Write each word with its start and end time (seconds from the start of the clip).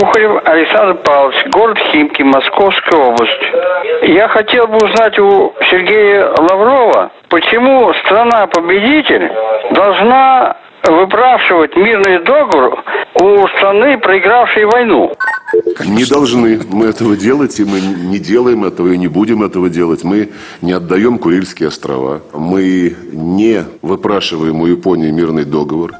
Кухарев 0.00 0.40
Александр 0.46 0.94
Павлович, 1.02 1.36
город 1.52 1.78
Химки, 1.92 2.22
Московская 2.22 2.96
область. 2.96 3.42
Я 4.04 4.28
хотел 4.28 4.66
бы 4.66 4.76
узнать 4.76 5.18
у 5.18 5.52
Сергея 5.70 6.26
Лаврова, 6.38 7.12
почему 7.28 7.92
страна-победитель 8.04 9.30
должна 9.72 10.56
выпрашивать 10.84 11.76
мирный 11.76 12.18
договор 12.20 12.82
у 13.14 13.46
страны, 13.48 13.98
проигравшей 13.98 14.64
войну. 14.64 15.12
Не 15.84 16.06
должны 16.06 16.60
мы 16.72 16.86
этого 16.86 17.14
делать, 17.14 17.60
и 17.60 17.64
мы 17.64 17.80
не 17.80 18.18
делаем 18.18 18.64
этого, 18.64 18.88
и 18.88 18.96
не 18.96 19.08
будем 19.08 19.42
этого 19.42 19.68
делать. 19.68 20.02
Мы 20.02 20.30
не 20.62 20.72
отдаем 20.72 21.18
Курильские 21.18 21.68
острова. 21.68 22.22
Мы 22.32 22.96
не 23.12 23.64
выпрашиваем 23.82 24.62
у 24.62 24.66
Японии 24.66 25.10
мирный 25.10 25.44
договор. 25.44 25.92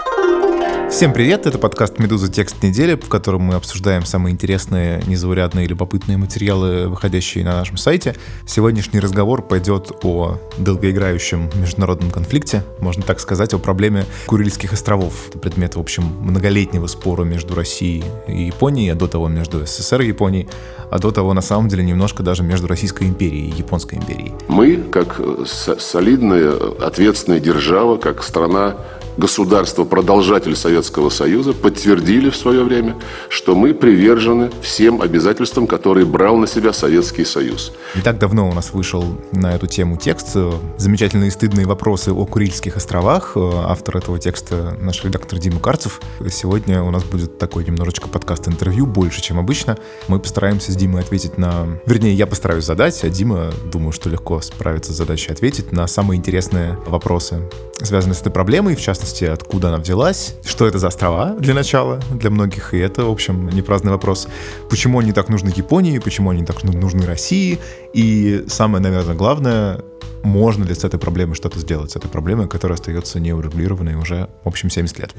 Всем 0.91 1.13
привет, 1.13 1.47
это 1.47 1.57
подкаст 1.57 2.01
«Медуза. 2.01 2.31
Текст 2.31 2.65
недели», 2.65 2.97
в 2.97 3.09
котором 3.09 3.43
мы 3.43 3.55
обсуждаем 3.55 4.05
самые 4.05 4.33
интересные, 4.33 5.01
незаурядные 5.07 5.69
любопытные 5.69 6.19
материалы, 6.19 6.89
выходящие 6.89 7.45
на 7.45 7.53
нашем 7.53 7.77
сайте. 7.77 8.17
Сегодняшний 8.45 8.99
разговор 8.99 9.41
пойдет 9.41 9.93
о 10.03 10.39
долгоиграющем 10.59 11.49
международном 11.55 12.11
конфликте, 12.11 12.65
можно 12.81 13.05
так 13.05 13.21
сказать, 13.21 13.55
о 13.55 13.59
проблеме 13.59 14.05
Курильских 14.27 14.73
островов. 14.73 15.31
Предмет, 15.41 15.77
в 15.77 15.81
общем, 15.81 16.03
многолетнего 16.03 16.89
спора 16.89 17.23
между 17.23 17.55
Россией 17.55 18.05
и 18.27 18.47
Японией, 18.47 18.91
а 18.93 18.97
до 18.97 19.07
того 19.07 19.29
между 19.29 19.65
СССР 19.65 20.03
и 20.03 20.09
Японией, 20.09 20.49
а 20.91 20.99
до 20.99 21.13
того, 21.13 21.33
на 21.35 21.41
самом 21.41 21.69
деле, 21.69 21.85
немножко 21.85 22.25
даже 22.25 22.43
между 22.43 22.67
Российской 22.67 23.05
империей 23.05 23.49
и 23.49 23.57
Японской 23.57 23.95
империей. 23.95 24.35
Мы, 24.49 24.77
как 24.77 25.21
солидная, 25.47 26.53
ответственная 26.81 27.39
держава, 27.39 27.97
как 27.97 28.25
страна 28.25 28.75
государство-продолжатель 29.21 30.57
Советского 30.57 31.11
Союза 31.11 31.53
подтвердили 31.53 32.31
в 32.31 32.37
свое 32.37 32.65
время, 32.65 32.97
что 33.29 33.55
мы 33.55 33.75
привержены 33.75 34.51
всем 34.63 35.03
обязательствам, 35.03 35.67
которые 35.67 36.07
брал 36.07 36.37
на 36.37 36.47
себя 36.47 36.73
Советский 36.73 37.25
Союз. 37.25 37.73
Не 37.95 38.01
так 38.03 38.19
давно 38.19 38.49
у 38.49 38.53
нас 38.53 38.73
вышел 38.73 39.05
на 39.31 39.55
эту 39.55 39.67
тему 39.67 39.97
текст 39.97 40.37
«Замечательные 40.79 41.31
стыдные 41.31 41.67
вопросы 41.67 42.13
о 42.13 42.25
Курильских 42.25 42.77
островах». 42.77 43.37
Автор 43.37 43.99
этого 43.99 44.19
текста 44.19 44.77
наш 44.81 45.05
редактор 45.05 45.39
Дима 45.39 45.61
Карцев. 45.61 46.01
Сегодня 46.31 46.83
у 46.83 46.91
нас 46.91 47.05
будет 47.05 47.39
такой 47.39 47.65
немножечко 47.65 48.09
подкаст-интервью, 48.09 48.87
больше, 48.87 49.21
чем 49.21 49.39
обычно. 49.39 49.77
Мы 50.09 50.19
постараемся 50.19 50.73
с 50.73 50.77
Димой 50.77 51.03
ответить 51.03 51.37
на... 51.37 51.79
Вернее, 51.85 52.15
я 52.15 52.27
постараюсь 52.27 52.65
задать, 52.65 53.05
а 53.05 53.11
Дима, 53.11 53.51
думаю, 53.71 53.93
что 53.93 54.09
легко 54.09 54.41
справится 54.41 54.95
с 54.95 54.97
задачей 54.97 55.31
ответить 55.31 55.73
на 55.73 55.87
самые 55.87 56.17
интересные 56.17 56.79
вопросы, 56.87 57.51
связанные 57.83 58.15
с 58.15 58.21
этой 58.23 58.33
проблемой, 58.33 58.77
в 58.77 58.81
частности, 58.81 59.10
частности, 59.11 59.25
откуда 59.25 59.69
она 59.69 59.79
взялась, 59.79 60.35
что 60.45 60.67
это 60.67 60.79
за 60.79 60.89
острова 60.89 61.35
для 61.39 61.55
начала, 61.55 62.01
для 62.13 62.31
многих, 62.31 62.75
и 62.75 62.79
это, 62.79 63.05
в 63.05 63.11
общем, 63.11 63.49
не 63.49 63.63
праздный 63.63 63.93
вопрос. 63.93 64.29
Почему 64.69 65.01
они 65.01 65.13
так 65.13 65.29
нужны 65.29 65.53
Японии, 65.57 65.99
почему 65.99 66.31
они 66.31 66.45
так 66.45 66.63
нужны 66.65 67.07
России, 67.07 67.59
и 67.93 68.45
самое, 68.49 68.83
наверное, 68.83 69.15
главное, 69.15 69.81
можно 70.23 70.65
ли 70.65 70.75
с 70.75 70.85
этой 70.85 70.99
проблемой 70.99 71.35
что-то 71.35 71.59
сделать, 71.59 71.91
с 71.91 71.97
этой 71.97 72.09
проблемой, 72.09 72.49
которая 72.49 72.79
остается 72.79 73.21
неурегулированной 73.21 73.95
уже, 73.95 74.29
в 74.45 74.49
общем, 74.49 74.71
70 74.71 74.99
лет. 74.99 75.15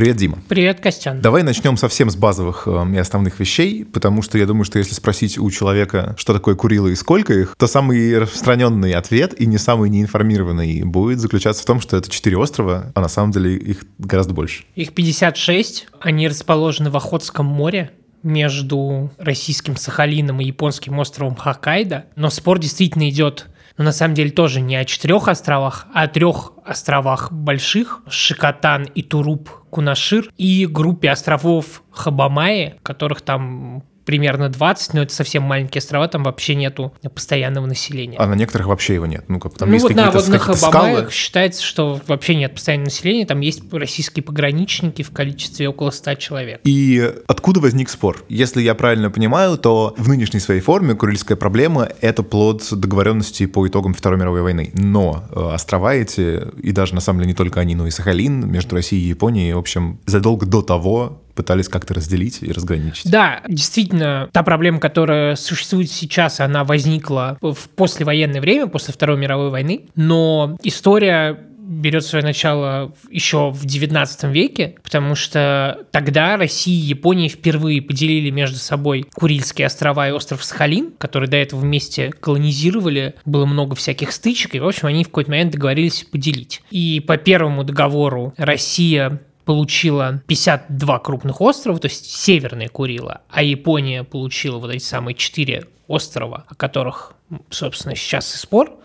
Привет, 0.00 0.16
Дима. 0.16 0.38
Привет, 0.48 0.80
Костян. 0.80 1.20
Давай 1.20 1.42
начнем 1.42 1.76
совсем 1.76 2.08
с 2.08 2.16
базовых 2.16 2.62
э, 2.64 2.86
и 2.94 2.96
основных 2.96 3.38
вещей, 3.38 3.84
потому 3.84 4.22
что 4.22 4.38
я 4.38 4.46
думаю, 4.46 4.64
что 4.64 4.78
если 4.78 4.94
спросить 4.94 5.36
у 5.36 5.50
человека, 5.50 6.14
что 6.16 6.32
такое 6.32 6.54
Курилы 6.54 6.92
и 6.92 6.94
сколько 6.94 7.34
их, 7.34 7.54
то 7.58 7.66
самый 7.66 8.18
распространенный 8.18 8.94
ответ 8.94 9.38
и 9.38 9.44
не 9.44 9.58
самый 9.58 9.90
неинформированный 9.90 10.84
будет 10.84 11.18
заключаться 11.18 11.64
в 11.64 11.66
том, 11.66 11.82
что 11.82 11.98
это 11.98 12.10
четыре 12.10 12.38
острова, 12.38 12.90
а 12.94 13.00
на 13.02 13.08
самом 13.08 13.32
деле 13.32 13.54
их 13.54 13.84
гораздо 13.98 14.32
больше. 14.32 14.64
Их 14.74 14.94
56, 14.94 15.88
они 16.00 16.28
расположены 16.28 16.88
в 16.88 16.96
Охотском 16.96 17.44
море, 17.44 17.90
между 18.22 19.10
российским 19.18 19.76
Сахалином 19.76 20.40
и 20.40 20.46
японским 20.46 20.98
островом 20.98 21.36
Хоккайдо. 21.36 22.06
Но 22.16 22.30
спор 22.30 22.58
действительно 22.58 23.08
идет 23.10 23.48
но 23.80 23.84
на 23.84 23.92
самом 23.92 24.14
деле 24.14 24.30
тоже 24.30 24.60
не 24.60 24.76
о 24.76 24.84
четырех 24.84 25.26
островах, 25.28 25.86
а 25.94 26.02
о 26.02 26.08
трех 26.08 26.52
островах 26.66 27.32
больших– 27.32 28.02
Шикотан 28.10 28.84
и 28.84 29.02
Туруп 29.02 29.48
Кунашир 29.70 30.30
и 30.36 30.66
группе 30.66 31.10
островов 31.10 31.82
Хабамаи, 31.90 32.74
которых 32.82 33.22
там 33.22 33.82
примерно 34.04 34.48
20, 34.48 34.94
но 34.94 35.02
это 35.02 35.12
совсем 35.12 35.42
маленькие 35.42 35.80
острова, 35.80 36.08
там 36.08 36.24
вообще 36.24 36.54
нету 36.54 36.92
постоянного 37.14 37.66
населения. 37.66 38.16
А 38.18 38.26
на 38.26 38.34
некоторых 38.34 38.68
вообще 38.68 38.94
его 38.94 39.06
нет? 39.06 39.24
Ну, 39.28 39.38
как 39.38 39.54
там 39.56 39.68
ну 39.68 39.74
есть 39.74 39.84
вот 39.84 39.94
на, 39.94 40.10
вот 40.10 40.28
на 40.28 40.38
Хабамаях 40.38 41.12
считается, 41.12 41.62
что 41.62 42.00
вообще 42.06 42.34
нет 42.34 42.54
постоянного 42.54 42.86
населения, 42.86 43.26
там 43.26 43.40
есть 43.40 43.62
российские 43.72 44.22
пограничники 44.22 45.02
в 45.02 45.10
количестве 45.10 45.68
около 45.68 45.90
100 45.90 46.14
человек. 46.14 46.60
И 46.64 47.12
откуда 47.26 47.60
возник 47.60 47.88
спор? 47.88 48.24
Если 48.28 48.62
я 48.62 48.74
правильно 48.74 49.10
понимаю, 49.10 49.58
то 49.58 49.94
в 49.96 50.08
нынешней 50.08 50.40
своей 50.40 50.60
форме 50.60 50.94
Курильская 50.94 51.36
проблема— 51.36 51.88
это 52.00 52.22
плод 52.22 52.66
договоренности 52.70 53.46
по 53.46 53.66
итогам 53.66 53.94
Второй 53.94 54.18
мировой 54.18 54.42
войны. 54.42 54.72
Но 54.74 55.24
э, 55.30 55.40
острова 55.54 55.94
эти, 55.94 56.42
и 56.60 56.72
даже 56.72 56.94
на 56.94 57.00
самом 57.00 57.20
деле 57.20 57.28
не 57.28 57.34
только 57.34 57.60
они, 57.60 57.74
но 57.74 57.86
и 57.86 57.90
Сахалин 57.90 58.50
между 58.50 58.76
Россией 58.76 59.04
и 59.04 59.08
Японией, 59.08 59.52
в 59.52 59.58
общем, 59.58 60.00
задолго 60.06 60.46
до 60.46 60.62
того 60.62 61.22
пытались 61.34 61.68
как-то 61.68 61.94
разделить 61.94 62.42
и 62.42 62.52
разграничить. 62.52 63.10
Да, 63.10 63.42
действительно, 63.48 64.28
та 64.32 64.42
проблема, 64.42 64.80
которая 64.80 65.36
существует 65.36 65.90
сейчас, 65.90 66.40
она 66.40 66.64
возникла 66.64 67.38
в 67.40 67.68
послевоенное 67.76 68.40
время, 68.40 68.66
после 68.66 68.92
Второй 68.94 69.16
мировой 69.16 69.50
войны, 69.50 69.86
но 69.94 70.56
история 70.62 71.38
берет 71.70 72.04
свое 72.04 72.24
начало 72.24 72.92
еще 73.10 73.50
в 73.50 73.64
19 73.64 74.24
веке, 74.24 74.74
потому 74.82 75.14
что 75.14 75.86
тогда 75.92 76.36
Россия 76.36 76.74
и 76.74 76.88
Япония 76.88 77.28
впервые 77.28 77.80
поделили 77.80 78.30
между 78.30 78.58
собой 78.58 79.06
Курильские 79.14 79.66
острова 79.66 80.08
и 80.08 80.12
остров 80.12 80.42
Сахалин, 80.42 80.92
которые 80.98 81.30
до 81.30 81.36
этого 81.36 81.60
вместе 81.60 82.10
колонизировали, 82.10 83.14
было 83.24 83.46
много 83.46 83.76
всяких 83.76 84.10
стычек, 84.10 84.56
и, 84.56 84.60
в 84.60 84.66
общем, 84.66 84.88
они 84.88 85.04
в 85.04 85.08
какой-то 85.08 85.30
момент 85.30 85.52
договорились 85.52 86.04
поделить. 86.10 86.62
И 86.72 87.00
по 87.06 87.16
первому 87.16 87.62
договору 87.62 88.34
Россия 88.36 89.20
получила 89.50 90.22
52 90.28 90.98
крупных 91.00 91.40
острова, 91.40 91.80
то 91.80 91.88
есть 91.88 92.08
Северная 92.08 92.68
Курила, 92.68 93.22
а 93.28 93.42
Япония 93.42 94.04
получила 94.04 94.58
вот 94.58 94.70
эти 94.70 94.84
самые 94.84 95.16
четыре 95.16 95.64
острова, 95.88 96.44
о 96.46 96.54
которых, 96.54 97.14
собственно, 97.50 97.96
сейчас 97.96 98.32
и 98.32 98.38
спор. 98.38 98.78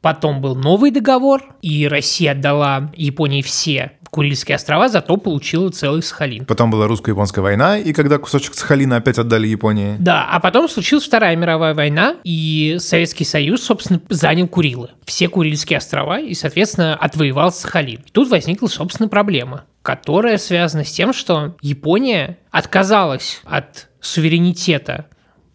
Потом 0.00 0.40
был 0.40 0.54
новый 0.54 0.90
договор, 0.90 1.42
и 1.62 1.86
Россия 1.86 2.32
отдала 2.32 2.90
Японии 2.94 3.42
все 3.42 3.92
Курильские 4.10 4.56
острова, 4.56 4.88
зато 4.88 5.16
получила 5.16 5.70
целый 5.70 6.02
Сахалин. 6.02 6.44
Потом 6.44 6.70
была 6.70 6.88
русско-японская 6.88 7.42
война, 7.42 7.78
и 7.78 7.92
когда 7.92 8.18
кусочек 8.18 8.54
Сахалина 8.54 8.96
опять 8.96 9.18
отдали 9.18 9.46
Японии. 9.46 9.96
Да, 10.00 10.26
а 10.28 10.40
потом 10.40 10.68
случилась 10.68 11.04
Вторая 11.04 11.36
мировая 11.36 11.74
война, 11.74 12.16
и 12.24 12.76
Советский 12.80 13.24
Союз, 13.24 13.62
собственно, 13.62 14.00
занял 14.08 14.48
Курилы. 14.48 14.90
Все 15.04 15.28
Курильские 15.28 15.76
острова, 15.76 16.18
и, 16.18 16.34
соответственно, 16.34 16.96
отвоевал 16.96 17.52
Сахалин. 17.52 18.00
И 18.04 18.10
тут 18.10 18.28
возникла, 18.28 18.66
собственно, 18.66 19.08
проблема 19.08 19.64
которая 19.82 20.36
связана 20.36 20.84
с 20.84 20.92
тем, 20.92 21.14
что 21.14 21.56
Япония 21.62 22.36
отказалась 22.50 23.40
от 23.44 23.88
суверенитета 24.00 25.06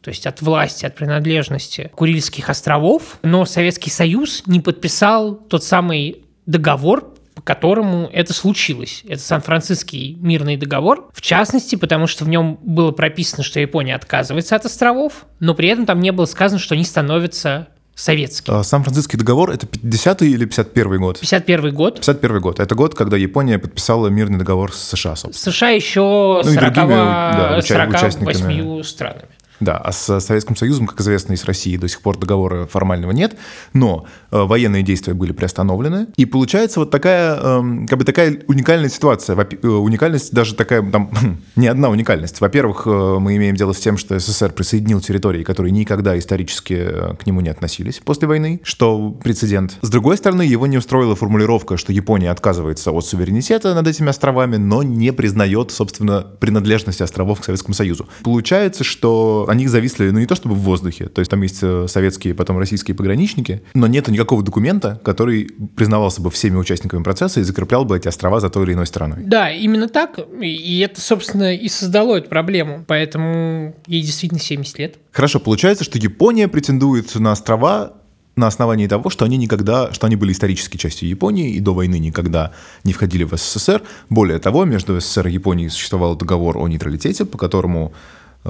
то 0.06 0.10
есть 0.10 0.28
от 0.28 0.40
власти, 0.44 0.86
от 0.86 0.94
принадлежности 0.94 1.90
Курильских 1.96 2.52
островов, 2.52 3.18
но 3.24 3.44
Советский 3.44 3.90
Союз 3.90 4.44
не 4.46 4.60
подписал 4.60 5.34
тот 5.34 5.64
самый 5.64 6.22
договор, 6.46 7.12
по 7.34 7.42
которому 7.42 8.08
это 8.14 8.32
случилось. 8.32 9.02
Это 9.08 9.20
Сан-Франциский 9.20 10.16
мирный 10.22 10.58
договор, 10.58 11.10
в 11.12 11.22
частности, 11.22 11.76
потому 11.76 12.06
что 12.06 12.24
в 12.24 12.30
нем 12.30 12.60
было 12.62 12.92
прописано, 12.92 13.42
что 13.42 13.60
Япония 13.60 13.96
отказывается 13.96 14.56
от 14.56 14.66
островов, 14.66 15.26
но 15.40 15.56
при 15.56 15.70
этом 15.70 15.88
там 15.88 16.00
не 16.00 16.12
было 16.12 16.26
сказано, 16.26 16.60
что 16.60 16.76
они 16.76 16.84
становятся 16.84 17.70
советский. 17.96 18.52
А, 18.52 18.62
Сан-Франциский 18.62 19.18
договор— 19.18 19.50
это 19.52 19.66
50-й 19.66 20.30
или 20.30 20.48
51-й 20.48 21.00
год? 21.00 21.20
51-й 21.20 21.72
год. 21.72 22.00
51-й 22.00 22.40
год. 22.42 22.60
Это 22.60 22.76
год, 22.76 22.94
когда 22.94 23.18
Япония 23.18 23.58
подписала 23.58 24.10
мирный 24.10 24.38
договор 24.38 24.72
с 24.72 24.90
США, 24.90 25.16
собственно. 25.16 25.52
США 25.52 25.70
еще 25.70 26.42
ну, 26.46 26.52
40, 26.54 26.74
другими, 26.74 26.90
да, 26.94 27.62
48 27.64 28.84
странами. 28.84 29.30
Да, 29.60 29.78
а 29.78 29.92
с 29.92 30.20
Советским 30.20 30.56
Союзом, 30.56 30.88
как 30.88 31.00
известно, 31.02 31.34
и 31.34 31.36
с 31.36 31.46
Россией 31.46 31.78
до 31.78 31.88
сих 31.88 32.02
пор 32.02 32.18
договора 32.18 32.66
формального 32.66 33.12
нет, 33.12 33.38
но 33.74 34.06
э, 34.32 34.42
военные 34.42 34.84
действия 34.84 35.14
были 35.14 35.32
приостановлены, 35.32 36.08
и 36.18 36.26
получается 36.26 36.82
вот 36.82 36.92
такая, 36.92 37.36
э, 37.36 37.86
как 37.88 38.00
бы 38.00 38.06
такая 38.06 38.42
уникальная 38.48 38.90
ситуация. 38.90 39.36
Э, 39.36 39.68
уникальность 39.68 40.34
даже 40.34 40.56
такая, 40.56 40.84
там, 40.84 41.12
не 41.56 41.68
одна 41.68 41.90
уникальность. 41.90 42.42
Во-первых, 42.42 42.84
э, 42.86 43.18
мы 43.20 43.36
имеем 43.38 43.56
дело 43.56 43.74
с 43.74 43.80
тем, 43.80 43.98
что 43.98 44.18
СССР 44.20 44.52
присоединил 44.52 45.00
территории, 45.00 45.44
которые 45.44 45.72
никогда 45.72 46.18
исторически 46.18 46.74
э, 46.74 47.16
к 47.16 47.26
нему 47.26 47.42
не 47.42 47.50
относились 47.50 48.02
после 48.04 48.28
войны, 48.28 48.62
что 48.64 49.12
прецедент. 49.12 49.78
С 49.82 49.90
другой 49.90 50.18
стороны, 50.18 50.42
его 50.42 50.68
не 50.68 50.78
устроила 50.78 51.16
формулировка, 51.16 51.78
что 51.78 51.94
Япония 51.94 52.32
отказывается 52.32 52.92
от 52.92 53.06
суверенитета 53.06 53.74
над 53.74 53.88
этими 53.88 54.10
островами, 54.10 54.58
но 54.58 54.84
не 54.84 55.14
признает, 55.14 55.72
собственно, 55.72 56.22
принадлежность 56.40 57.02
островов 57.02 57.42
к 57.42 57.46
Советскому 57.46 57.74
Союзу. 57.74 58.08
Получается, 58.24 58.84
что 58.84 59.45
что 59.46 59.52
они 59.52 59.68
зависли, 59.68 60.10
ну 60.10 60.20
не 60.20 60.26
то 60.26 60.36
чтобы 60.36 60.56
в 60.56 60.60
воздухе, 60.60 61.06
то 61.06 61.20
есть 61.20 61.30
там 61.30 61.42
есть 61.42 61.60
э, 61.62 61.88
советские, 61.88 62.34
потом 62.34 62.58
российские 62.58 62.96
пограничники, 62.96 63.62
но 63.74 63.88
нет 63.88 64.08
никакого 64.08 64.44
документа, 64.44 65.00
который 65.04 65.52
признавался 65.76 66.22
бы 66.22 66.32
всеми 66.32 66.58
участниками 66.58 67.04
процесса 67.04 67.40
и 67.40 67.44
закреплял 67.44 67.86
бы 67.86 67.98
эти 67.98 68.08
острова 68.08 68.40
за 68.40 68.50
той 68.50 68.66
или 68.66 68.74
иной 68.74 68.88
стороной. 68.88 69.24
Да, 69.24 69.52
именно 69.52 69.88
так. 69.88 70.20
И 70.42 70.80
это, 70.80 71.00
собственно, 71.02 71.56
и 71.56 71.68
создало 71.70 72.16
эту 72.16 72.30
проблему. 72.30 72.84
Поэтому 72.88 73.76
ей 73.88 74.02
действительно 74.02 74.40
70 74.40 74.80
лет. 74.80 74.96
Хорошо, 75.12 75.40
получается, 75.40 75.84
что 75.84 75.98
Япония 75.98 76.48
претендует 76.48 77.14
на 77.16 77.32
острова 77.32 77.94
на 78.36 78.48
основании 78.48 78.88
того, 78.88 79.10
что 79.10 79.26
они 79.26 79.38
никогда, 79.38 79.94
что 79.94 80.08
они 80.08 80.16
были 80.16 80.32
исторической 80.34 80.78
частью 80.78 81.08
Японии 81.08 81.52
и 81.52 81.60
до 81.60 81.74
войны 81.74 82.00
никогда 82.00 82.52
не 82.84 82.94
входили 82.94 83.24
в 83.24 83.36
СССР. 83.38 83.82
Более 84.10 84.40
того, 84.40 84.66
между 84.66 85.00
СССР 85.00 85.28
и 85.28 85.34
Японией 85.34 85.70
существовал 85.70 86.16
договор 86.16 86.58
о 86.58 86.68
нейтралитете, 86.68 87.26
по 87.26 87.38
которому 87.38 87.94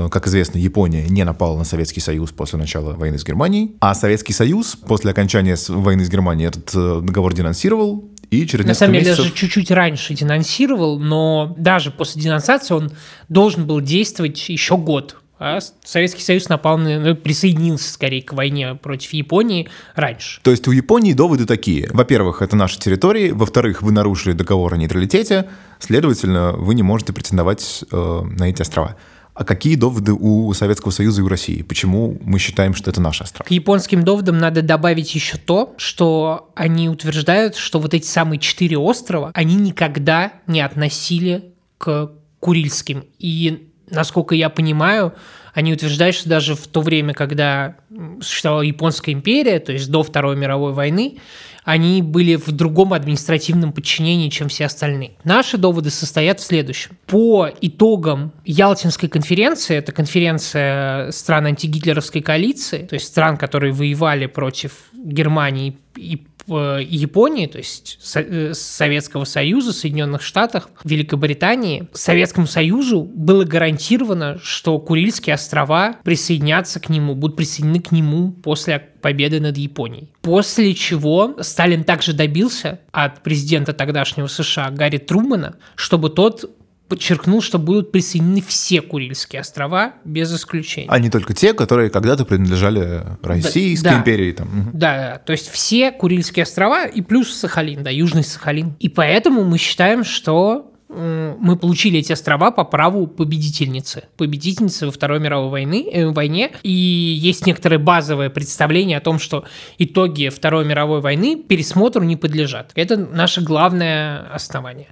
как 0.09 0.27
известно, 0.27 0.57
Япония 0.57 1.07
не 1.07 1.23
напала 1.23 1.57
на 1.57 1.63
Советский 1.63 2.01
Союз 2.01 2.31
после 2.31 2.59
начала 2.59 2.93
войны 2.93 3.17
с 3.17 3.23
Германией, 3.23 3.75
а 3.79 3.93
Советский 3.93 4.33
Союз 4.33 4.75
после 4.75 5.11
окончания 5.11 5.57
войны 5.69 6.03
с 6.03 6.09
Германией 6.09 6.49
этот 6.49 6.69
э, 6.75 7.01
договор 7.01 7.33
денонсировал, 7.33 8.09
и 8.31 8.45
через 8.45 8.65
На 8.65 8.73
самом 8.73 8.93
деле 8.93 9.05
месяцев... 9.05 9.25
даже 9.25 9.35
чуть-чуть 9.35 9.71
раньше 9.71 10.13
денонсировал, 10.13 10.99
но 10.99 11.55
даже 11.57 11.91
после 11.91 12.21
денонсации 12.21 12.73
он 12.73 12.91
должен 13.29 13.65
был 13.65 13.81
действовать 13.81 14.49
еще 14.49 14.77
год. 14.77 15.17
А 15.37 15.59
Советский 15.83 16.21
Союз 16.21 16.47
напал 16.47 16.77
на, 16.77 16.97
ну, 16.97 17.15
присоединился 17.15 17.91
скорее 17.91 18.23
к 18.23 18.31
войне 18.31 18.75
против 18.75 19.11
Японии 19.11 19.67
раньше. 19.93 20.39
То 20.43 20.51
есть 20.51 20.65
у 20.67 20.71
Японии 20.71 21.11
доводы 21.11 21.45
такие. 21.45 21.89
Во-первых, 21.91 22.41
это 22.41 22.55
наши 22.55 22.79
территории. 22.79 23.31
Во-вторых, 23.31 23.81
вы 23.81 23.91
нарушили 23.91 24.31
договор 24.31 24.73
о 24.73 24.77
нейтралитете. 24.77 25.49
Следовательно, 25.79 26.53
вы 26.53 26.73
не 26.73 26.83
можете 26.83 27.11
претендовать 27.11 27.83
э, 27.91 28.21
на 28.23 28.49
эти 28.49 28.61
острова. 28.61 28.95
А 29.35 29.43
какие 29.43 29.75
доводы 29.75 30.13
у 30.13 30.51
Советского 30.53 30.91
Союза 30.91 31.21
и 31.21 31.23
у 31.25 31.27
России? 31.27 31.61
Почему 31.61 32.17
мы 32.21 32.39
считаем, 32.39 32.73
что 32.73 32.89
это 32.89 33.01
наши 33.01 33.21
острова? 33.23 33.45
К 33.45 33.51
японским 33.51 34.03
доводам 34.03 34.37
надо 34.37 34.61
добавить 34.61 35.13
еще 35.13 35.37
то, 35.37 35.75
что 35.77 36.51
они 36.55 36.87
утверждают, 36.87 37.57
что 37.57 37.79
вот 37.79 37.93
эти 37.93 38.07
самые 38.07 38.39
четыре 38.39 38.77
острова, 38.77 39.31
они 39.33 39.55
никогда 39.55 40.31
не 40.47 40.61
относили 40.61 41.51
к 41.77 42.11
Курильским. 42.39 43.03
И 43.19 43.69
насколько 43.89 44.35
я 44.35 44.49
понимаю, 44.49 45.13
они 45.53 45.73
утверждают, 45.73 46.15
что 46.15 46.29
даже 46.29 46.55
в 46.55 46.67
то 46.67 46.79
время, 46.79 47.13
когда 47.13 47.75
существовала 48.21 48.61
Японская 48.61 49.13
империя, 49.13 49.59
то 49.59 49.73
есть 49.73 49.91
до 49.91 50.03
Второй 50.03 50.37
мировой 50.37 50.71
войны, 50.71 51.17
они 51.65 52.03
были 52.03 52.35
в 52.35 52.51
другом 52.51 52.93
административном 52.93 53.73
подчинении, 53.73 54.29
чем 54.29 54.47
все 54.47 54.65
остальные. 54.65 55.13
Наши 55.23 55.57
доводы 55.57 55.89
состоят 55.89 56.39
в 56.39 56.43
следующем. 56.43 56.91
По 57.07 57.49
итогам 57.59 58.31
Ялтинской 58.45 59.09
конференции, 59.09 59.75
это 59.75 59.91
конференция 59.91 61.11
стран 61.11 61.47
антигитлеровской 61.47 62.21
коалиции, 62.21 62.85
то 62.85 62.93
есть 62.93 63.07
стран, 63.07 63.37
которые 63.37 63.73
воевали 63.73 64.27
против 64.27 64.89
Германии 64.93 65.77
и 65.95 66.25
Японии, 66.47 67.47
то 67.47 67.57
есть 67.57 67.99
э, 68.15 68.53
Советского 68.53 69.23
Союза, 69.23 69.73
Соединенных 69.73 70.21
Штатах, 70.21 70.69
Великобритании, 70.83 71.87
Советскому 71.93 72.47
Союзу 72.47 73.01
было 73.03 73.43
гарантировано, 73.43 74.39
что 74.43 74.77
Курильские 74.79 75.33
острова 75.33 75.97
присоединятся 76.03 76.79
к 76.79 76.89
нему, 76.89 77.15
будут 77.15 77.37
присоединены 77.37 77.79
к 77.79 77.91
нему 77.91 78.31
после 78.31 78.79
победы 79.01 79.39
над 79.39 79.57
Японией. 79.57 80.09
После 80.21 80.73
чего 80.73 81.35
Сталин 81.39 81.83
также 81.83 82.13
добился 82.13 82.79
от 82.91 83.23
президента 83.23 83.73
тогдашнего 83.73 84.27
США 84.27 84.69
Гарри 84.71 84.97
Трумана, 84.97 85.57
чтобы 85.75 86.09
тот 86.09 86.49
подчеркнул, 86.87 87.41
что 87.41 87.57
будут 87.59 87.91
присоединены 87.91 88.41
все 88.41 88.81
Курильские 88.81 89.41
острова 89.41 89.93
без 90.03 90.33
исключения. 90.33 90.87
А 90.89 90.99
не 90.99 91.09
только 91.09 91.33
те, 91.33 91.53
которые 91.53 91.89
когда-то 91.89 92.25
принадлежали 92.25 93.03
Российской 93.21 93.83
да, 93.83 93.99
империи. 93.99 94.31
Там. 94.31 94.69
Да, 94.73 94.97
да, 94.97 95.17
то 95.17 95.31
есть 95.31 95.49
все 95.49 95.91
Курильские 95.91 96.43
острова 96.43 96.85
и 96.85 97.01
плюс 97.01 97.33
Сахалин, 97.33 97.83
да, 97.83 97.89
Южный 97.89 98.23
Сахалин. 98.23 98.75
И 98.79 98.89
поэтому 98.89 99.43
мы 99.43 99.57
считаем, 99.57 100.03
что 100.03 100.71
мы 100.87 101.57
получили 101.57 101.99
эти 101.99 102.13
острова 102.13 102.51
по 102.51 102.63
праву 102.63 103.07
победительницы. 103.07 104.05
Победительницы 104.17 104.85
во 104.85 104.91
Второй 104.91 105.19
мировой 105.19 105.49
войны, 105.49 105.87
э, 105.91 106.07
войне. 106.07 106.51
И 106.63 106.71
есть 106.71 107.45
некоторое 107.45 107.79
базовое 107.79 108.29
представление 108.29 108.97
о 108.97 109.01
том, 109.01 109.19
что 109.19 109.45
итоги 109.77 110.29
Второй 110.29 110.65
мировой 110.65 111.01
войны 111.01 111.37
пересмотру 111.37 112.03
не 112.03 112.15
подлежат. 112.15 112.71
Это 112.75 112.97
наше 112.97 113.41
главное 113.41 114.29
основание. 114.33 114.87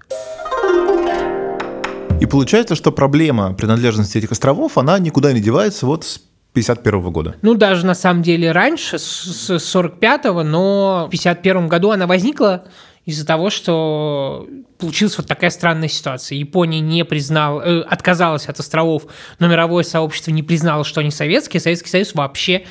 И 2.23 2.25
получается, 2.25 2.75
что 2.75 2.93
проблема 2.93 3.53
принадлежности 3.53 4.17
этих 4.17 4.31
островов, 4.31 4.77
она 4.77 4.97
никуда 4.97 5.33
не 5.33 5.41
девается 5.41 5.85
вот 5.85 6.05
с 6.05 6.21
51 6.53 7.11
года. 7.11 7.35
Ну, 7.41 7.53
даже 7.53 7.85
на 7.85 7.95
самом 7.95 8.23
деле 8.23 8.53
раньше, 8.53 8.97
с 8.97 9.49
45-го, 9.49 10.41
но 10.41 11.07
в 11.07 11.11
51 11.11 11.67
году 11.67 11.91
она 11.91 12.07
возникла 12.07 12.63
из-за 13.03 13.25
того, 13.25 13.49
что 13.49 14.47
получилась 14.77 15.17
вот 15.17 15.27
такая 15.27 15.49
странная 15.49 15.89
ситуация. 15.89 16.37
Япония 16.37 16.79
не 16.79 17.03
признала, 17.03 17.61
э, 17.61 17.81
отказалась 17.81 18.47
от 18.47 18.57
островов, 18.57 19.03
но 19.39 19.49
мировое 19.49 19.83
сообщество 19.83 20.31
не 20.31 20.43
признало, 20.43 20.85
что 20.85 21.01
они 21.01 21.11
советские, 21.11 21.59
Советский 21.59 21.89
Союз 21.89 22.13
вообще 22.13 22.63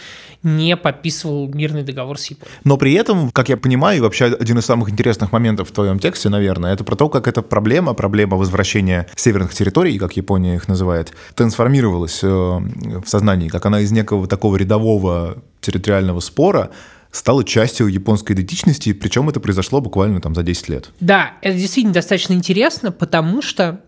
не 0.43 0.77
подписывал 0.77 1.49
мирный 1.49 1.83
договор 1.83 2.19
с 2.19 2.27
Японией. 2.27 2.59
Но 2.65 2.77
при 2.77 2.95
этом, 2.95 3.31
как 3.31 3.49
я 3.49 3.57
понимаю, 3.57 3.99
и 3.99 4.01
вообще 4.01 4.27
один 4.27 4.59
из 4.59 4.65
самых 4.65 4.91
интересных 4.91 5.33
моментов 5.33 5.71
в 5.71 5.73
твоем 5.73 5.99
тексте, 5.99 6.29
наверное, 6.29 6.73
это 6.73 6.85
про 6.85 6.97
то, 6.97 7.09
как 7.09 7.29
эта 7.29 7.43
проблема, 7.43 7.95
проблема 7.95 8.37
возвращения 8.37 9.07
северных 9.15 9.55
территорий, 9.55 9.99
как 9.99 10.17
Япония 10.17 10.57
их 10.57 10.69
называет, 10.69 11.13
трансформировалась 11.35 12.21
э, 12.23 12.27
в 12.27 13.05
сознании, 13.07 13.49
как 13.49 13.67
она 13.67 13.81
из 13.81 13.93
некого 13.93 14.27
такого 14.27 14.57
рядового 14.57 15.43
территориального 15.61 16.21
спора 16.21 16.71
стала 17.13 17.45
частью 17.45 17.89
японской 17.89 18.33
идентичности, 18.33 18.93
причем 18.93 19.29
это 19.29 19.39
произошло 19.39 19.81
буквально 19.81 20.21
там 20.21 20.35
за 20.35 20.43
10 20.43 20.69
лет. 20.71 20.91
Да, 21.01 21.33
это 21.43 21.57
действительно 21.57 21.95
достаточно 21.95 22.33
интересно, 22.33 22.91
потому 22.91 23.43
что 23.43 23.81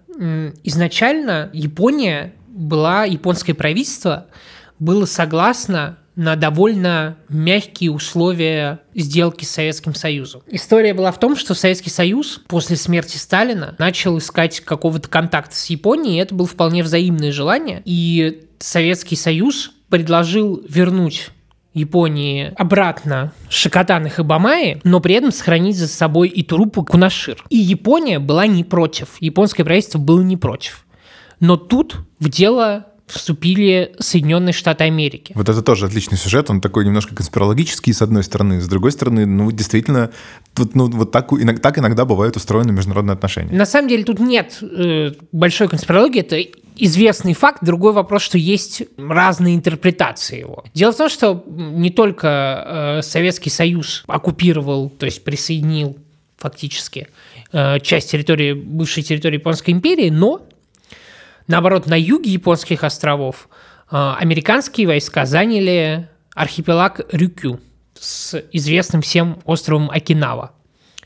изначально 0.62 1.50
Япония 1.53 2.35
была, 2.49 3.05
японское 3.05 3.55
правительство 3.55 4.27
было 4.79 5.07
согласно 5.07 5.99
на 6.16 6.37
довольно 6.37 7.16
мягкие 7.28 7.90
условия 7.90 8.81
сделки 8.94 9.44
с 9.44 9.50
Советским 9.50 9.94
Союзом. 9.94 10.43
История 10.49 10.94
была 10.94 11.12
в 11.12 11.19
том, 11.19 11.37
что 11.37 11.55
Советский 11.55 11.90
Союз 11.90 12.40
после 12.46 12.76
смерти 12.76 13.16
Сталина 13.16 13.75
начал 13.78 14.19
искать 14.19 14.61
какого-то 14.61 15.08
контакта 15.08 15.56
с 15.56 15.66
Японией, 15.66 16.16
и 16.16 16.20
это 16.20 16.34
было 16.34 16.46
вполне 16.46 16.82
взаимное 16.82 17.32
желание. 17.32 17.82
И 17.84 18.49
Советский 18.58 19.16
Союз 19.16 19.73
предложил 19.88 20.64
вернуть 20.68 21.30
Японии 21.75 22.52
обратно 22.56 23.33
Шикотан 23.49 24.06
и 24.06 24.23
Бамаи, 24.23 24.80
но 24.85 25.00
при 25.00 25.16
этом 25.16 25.33
сохранить 25.33 25.76
за 25.76 25.88
собой 25.88 26.28
и 26.28 26.44
труппу 26.44 26.85
Кунашир. 26.85 27.44
И 27.50 27.56
Япония 27.56 28.21
была 28.21 28.47
не 28.47 28.62
против. 28.62 29.16
Японское 29.21 29.64
правительство 29.64 29.99
было 29.99 30.23
не 30.23 30.37
против. 30.37 30.87
Но 31.40 31.56
тут 31.56 31.97
в 32.21 32.28
дело 32.28 32.87
вступили 33.06 33.94
Соединенные 33.99 34.52
Штаты 34.52 34.84
Америки. 34.84 35.32
Вот 35.34 35.49
это 35.49 35.62
тоже 35.62 35.87
отличный 35.87 36.16
сюжет, 36.16 36.50
он 36.50 36.61
такой 36.61 36.84
немножко 36.87 37.14
конспирологический, 37.14 37.92
с 37.92 38.02
одной 38.02 38.23
стороны, 38.25 38.61
с 38.61 38.68
другой 38.68 38.92
стороны, 38.92 39.26
ну, 39.26 39.50
действительно, 39.52 40.11
тут, 40.54 40.75
ну, 40.75 40.88
вот 40.88 41.12
так, 41.12 41.30
так 41.61 41.78
иногда 41.78 42.04
бывают 42.04 42.37
устроены 42.37 42.73
международные 42.73 43.14
отношения. 43.14 43.52
На 43.52 43.66
самом 43.66 43.88
деле 43.88 44.04
тут 44.04 44.20
нет 44.20 44.58
э, 44.62 45.12
большой 45.32 45.68
конспирологии, 45.68 46.20
это 46.20 46.40
известный 46.76 47.34
факт. 47.34 47.58
Другой 47.62 47.92
вопрос, 47.92 48.23
что 48.23 48.38
есть 48.38 48.82
разные 48.96 49.54
интерпретации 49.54 50.40
его. 50.40 50.64
Дело 50.75 50.92
в 50.92 50.96
том, 50.96 51.08
что 51.08 51.44
не 51.46 51.90
только 51.90 52.99
э, 52.99 53.02
Советский 53.02 53.50
Союз 53.50 54.04
оккупировал, 54.06 54.88
то 54.90 55.06
есть 55.06 55.23
присоединил 55.25 55.96
фактически 56.37 57.08
э, 57.52 57.80
часть 57.80 58.11
территории, 58.11 58.54
бывшей 58.54 59.02
территории 59.02 59.37
Японской 59.37 59.70
империи, 59.70 60.11
но 60.11 60.42
Наоборот, 61.47 61.87
на 61.87 61.99
юге 61.99 62.31
японских 62.31 62.85
островов 62.85 63.49
а, 63.91 64.17
американские 64.17 64.87
войска 64.87 65.27
заняли 65.27 66.09
архипелаг 66.35 67.03
Рюкю 67.13 67.61
с 67.99 68.43
известным 68.53 69.03
всем 69.03 69.39
островом 69.45 69.91
Окинава 69.91 70.53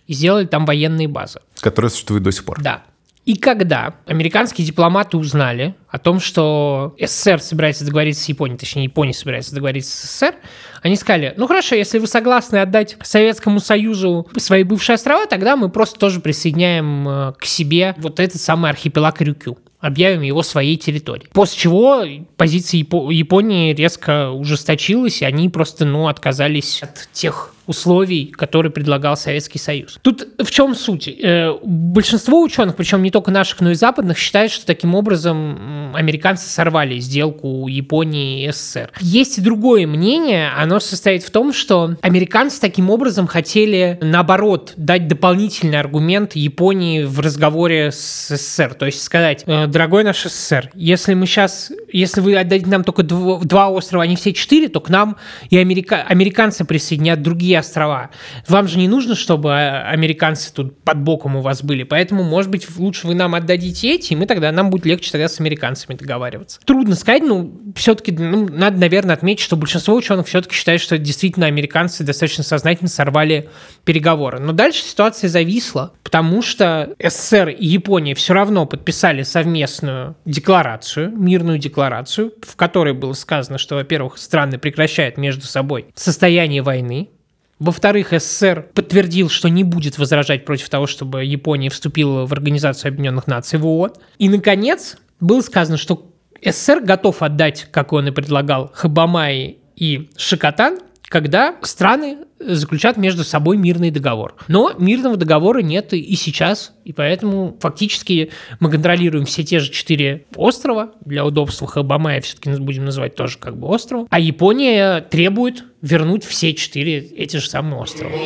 и 0.07 0.13
сделали 0.15 0.47
там 0.47 0.65
военные 0.65 1.09
базы. 1.09 1.41
Которые 1.61 1.91
существуют 1.91 2.25
до 2.25 2.33
сих 2.33 2.45
пор. 2.45 2.63
Да. 2.63 2.83
И 3.25 3.37
когда 3.37 3.97
американские 4.07 4.67
дипломаты 4.67 5.19
узнали 5.19 5.75
о 5.91 5.99
том, 5.99 6.19
что 6.19 6.95
СССР 6.99 7.41
собирается 7.41 7.85
договориться 7.85 8.25
с 8.25 8.29
Японией, 8.31 8.59
точнее, 8.59 8.85
Япония 8.85 9.13
собирается 9.13 9.55
договориться 9.55 9.95
с 9.95 10.11
СССР, 10.11 10.35
они 10.83 10.97
сказали, 10.97 11.35
ну 11.37 11.47
хорошо, 11.47 11.75
если 11.75 11.99
вы 11.99 12.07
согласны 12.07 12.57
отдать 12.57 12.97
Советскому 13.03 13.61
Союзу 13.61 14.27
свои 14.39 14.63
бывшие 14.63 14.95
острова, 14.95 15.27
тогда 15.27 15.57
мы 15.57 15.69
просто 15.69 15.99
тоже 15.99 16.21
присоединяем 16.21 17.07
э, 17.07 17.33
к 17.35 17.45
себе 17.45 17.95
вот 17.99 18.19
этот 18.19 18.41
самый 18.41 18.71
архипелаг 18.71 19.21
Рюкю 19.21 19.59
объявим 19.81 20.23
его 20.23 20.43
своей 20.43 20.77
территорией. 20.77 21.29
После 21.33 21.59
чего 21.59 22.05
позиция 22.37 22.79
Японии 22.79 23.73
резко 23.75 24.31
ужесточилась, 24.31 25.23
и 25.23 25.25
они 25.25 25.49
просто, 25.49 25.85
ну, 25.85 26.09
отказались 26.09 26.83
от 26.83 27.09
тех 27.13 27.55
условий, 27.69 28.27
которые 28.27 28.73
предлагал 28.73 29.17
Советский 29.17 29.59
Союз. 29.59 29.99
Тут 30.03 30.27
в 30.39 30.51
чем 30.51 30.75
суть? 30.75 31.09
Э, 31.09 31.53
большинство 31.63 32.43
ученых, 32.43 32.75
причем 32.77 33.03
не 33.03 33.11
только 33.11 33.31
наших, 33.31 33.61
но 33.61 33.71
и 33.71 33.75
западных, 33.75 34.19
считают, 34.19 34.51
что 34.51 34.67
таким 34.67 34.95
образом 34.95 35.95
американцы 35.95 36.49
сорвали 36.49 36.99
сделку 36.99 37.69
Японии 37.69 38.47
и 38.47 38.51
СССР. 38.51 38.91
Есть 39.01 39.39
и 39.39 39.41
другое 39.43 39.87
мнение, 39.87 40.51
оно 40.57 40.81
состоит 40.81 41.23
в 41.23 41.31
том, 41.31 41.53
что 41.53 41.97
американцы 42.01 42.61
таким 42.61 42.91
образом 42.91 43.27
хотели, 43.27 43.99
наоборот, 44.01 44.73
дать 44.77 45.07
дополнительный 45.07 45.79
аргумент 45.79 46.35
Японии 46.37 47.05
в 47.05 47.21
разговоре 47.21 47.93
с 47.93 48.29
СССР. 48.29 48.75
То 48.75 48.87
есть 48.87 49.03
сказать, 49.03 49.45
«Э, 49.47 49.67
дорогой 49.67 50.05
наш 50.05 50.23
СССР, 50.23 50.71
если 50.75 51.13
мы 51.13 51.27
сейчас, 51.27 51.71
если 51.93 52.23
вы 52.23 52.37
отдадите 52.37 52.71
нам 52.71 52.83
только 52.83 53.03
два 53.03 53.69
острова, 53.69 54.05
а 54.05 54.07
не 54.07 54.17
все 54.17 54.33
четыре, 54.33 54.69
то 54.69 54.81
к 54.81 54.89
нам 54.89 55.17
и 55.51 55.59
америка... 55.59 56.03
американцы 56.09 56.65
присоединят 56.65 57.21
другие 57.23 57.58
острова. 57.59 58.11
Вам 58.47 58.69
же 58.69 58.79
не 58.79 58.89
нужно, 58.89 59.15
чтобы 59.15 59.53
а, 59.53 59.91
американцы 59.91 60.53
тут 60.53 60.83
под 60.83 61.01
боком 61.01 61.37
у 61.37 61.41
вас 61.41 61.63
были, 61.63 61.83
поэтому, 61.83 62.23
может 62.23 62.51
быть, 62.51 62.67
лучше 62.77 63.07
вы 63.07 63.15
нам 63.15 63.35
отдадите 63.35 63.95
эти, 63.95 64.13
и 64.13 64.17
мы 64.17 64.27
тогда, 64.27 64.53
нам 64.53 64.71
будет 64.71 64.87
легче 64.87 65.13
тогда 65.13 65.29
с 65.29 65.41
американцами 65.41 65.97
договариваться. 65.97 66.61
Трудно 66.65 66.95
сказать, 66.95 67.23
но 67.23 67.51
все-таки 67.75 68.13
ну, 68.13 68.49
надо, 68.49 68.79
наверное, 68.79 69.15
отметить, 69.15 69.43
что 69.43 69.57
большинство 69.57 69.95
ученых 69.95 70.27
все-таки 70.27 70.55
считают, 70.55 70.83
что 70.83 70.99
действительно 70.99 71.47
американцы 71.47 72.05
достаточно 72.05 72.45
сознательно 72.45 72.89
сорвали 72.89 73.49
переговоры. 73.85 74.39
Но 74.39 74.53
дальше 74.53 74.83
ситуация 74.83 75.29
зависла, 75.29 75.93
потому 76.03 76.43
что 76.43 76.95
СССР 77.03 77.49
и 77.51 77.67
Япония 77.67 78.15
все 78.15 78.35
равно 78.35 78.67
подписали 78.67 79.23
совместную 79.23 80.17
декларацию, 80.25 81.11
мирную 81.17 81.59
декларацию, 81.59 82.33
в 82.43 82.57
которой 82.57 82.95
было 82.95 83.13
сказано, 83.13 83.59
что, 83.59 83.77
во-первых, 83.77 84.19
страны 84.19 84.59
прекращают 84.59 85.17
между 85.17 85.47
собой 85.47 85.87
состояние 85.95 86.63
войны, 86.63 87.11
во-вторых, 87.59 88.13
СССР 88.13 88.69
подтвердил, 88.73 89.29
что 89.29 89.49
не 89.49 89.65
будет 89.65 89.99
возражать 89.99 90.45
против 90.45 90.69
того, 90.69 90.87
чтобы 90.87 91.25
Япония 91.25 91.71
вступила 91.71 92.25
в 92.25 92.33
Организацию 92.33 92.91
Объединенных 92.91 93.27
Наций 93.27 93.59
в 93.59 93.67
ООН. 93.67 93.93
И, 94.19 94.29
наконец, 94.29 94.97
было 95.21 95.41
сказано, 95.41 95.77
что 95.77 96.11
СССР 96.45 96.81
готов 96.81 97.23
отдать, 97.23 97.67
как 97.71 97.93
он 97.93 98.09
и 98.09 98.11
предлагал, 98.13 98.71
Хабамаи 98.73 99.59
и 99.75 100.11
Шикотан 100.17 100.79
когда 101.09 101.57
страны 101.63 102.19
заключат 102.39 102.97
между 102.97 103.25
собой 103.25 103.57
мирный 103.57 103.91
договор. 103.91 104.35
Но 104.47 104.73
мирного 104.79 105.17
договора 105.17 105.61
нет 105.61 105.93
и 105.93 106.15
сейчас, 106.15 106.73
и 106.85 106.93
поэтому 106.93 107.57
фактически 107.61 108.31
мы 108.61 108.71
контролируем 108.71 109.25
все 109.25 109.43
те 109.43 109.59
же 109.59 109.71
четыре 109.71 110.27
острова. 110.37 110.93
Для 111.05 111.25
удобства 111.25 111.67
Хабамая 111.67 112.21
все-таки 112.21 112.51
будем 112.61 112.85
называть 112.85 113.15
тоже 113.15 113.39
как 113.39 113.57
бы 113.57 113.69
остров. 113.69 114.07
А 114.11 114.21
Япония 114.21 115.01
требует 115.01 115.65
вернуть 115.83 116.25
все 116.25 116.55
четыре 116.55 116.99
эти 116.99 117.39
же 117.39 117.49
самые 117.49 117.81
острова. 117.81 118.17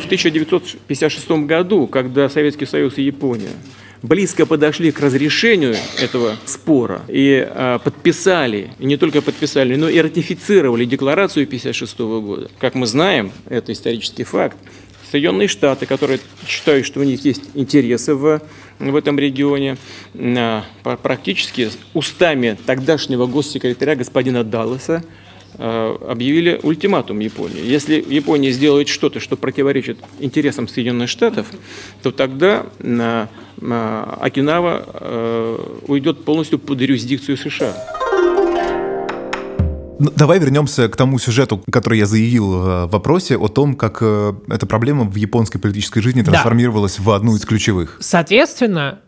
В 0.00 0.04
1956 0.06 1.30
году, 1.46 1.86
когда 1.86 2.28
Советский 2.28 2.66
Союз 2.66 2.98
и 2.98 3.02
Япония 3.02 3.50
близко 4.02 4.46
подошли 4.46 4.90
к 4.92 5.00
разрешению 5.00 5.76
этого 6.00 6.36
спора 6.44 7.02
и 7.08 7.46
э, 7.48 7.78
подписали, 7.82 8.72
и 8.78 8.84
не 8.84 8.96
только 8.96 9.22
подписали, 9.22 9.76
но 9.76 9.88
и 9.88 10.00
ратифицировали 10.00 10.84
декларацию 10.84 11.44
1956 11.44 11.98
года. 11.98 12.50
Как 12.58 12.74
мы 12.74 12.86
знаем, 12.86 13.32
это 13.48 13.72
исторический 13.72 14.24
факт, 14.24 14.56
Соединенные 15.10 15.46
Штаты, 15.46 15.84
которые 15.84 16.20
считают, 16.46 16.86
что 16.86 17.00
у 17.00 17.02
них 17.02 17.22
есть 17.24 17.42
интересы 17.54 18.14
в, 18.14 18.40
в 18.78 18.96
этом 18.96 19.18
регионе, 19.18 19.76
э, 20.14 20.60
практически 20.82 21.70
устами 21.94 22.56
тогдашнего 22.66 23.26
госсекретаря 23.26 23.94
господина 23.94 24.42
Далласа 24.42 25.04
объявили 25.58 26.58
ультиматум 26.62 27.20
Японии. 27.20 27.64
Если 27.64 28.04
Япония 28.08 28.52
сделает 28.52 28.88
что-то, 28.88 29.20
что 29.20 29.36
противоречит 29.36 29.98
интересам 30.18 30.68
Соединенных 30.68 31.08
Штатов, 31.08 31.46
то 32.02 32.10
тогда 32.10 32.66
на, 32.78 33.28
на 33.60 34.04
Окинава 34.20 34.84
э, 34.92 35.58
уйдет 35.86 36.24
полностью 36.24 36.58
под 36.58 36.80
юрисдикцию 36.80 37.36
США. 37.36 37.74
Ну, 39.98 40.10
давай 40.16 40.38
вернемся 40.38 40.88
к 40.88 40.96
тому 40.96 41.18
сюжету, 41.18 41.62
который 41.70 41.98
я 41.98 42.06
заявил 42.06 42.54
э, 42.54 42.86
в 42.86 42.90
вопросе 42.90 43.36
о 43.36 43.48
том, 43.48 43.74
как 43.76 44.02
эта 44.02 44.66
проблема 44.66 45.04
в 45.04 45.14
японской 45.16 45.58
политической 45.58 46.00
жизни 46.00 46.22
трансформировалась 46.22 46.96
да. 46.96 47.02
в 47.02 47.10
одну 47.10 47.36
из 47.36 47.44
ключевых. 47.44 47.98
Соответственно, 48.00 49.00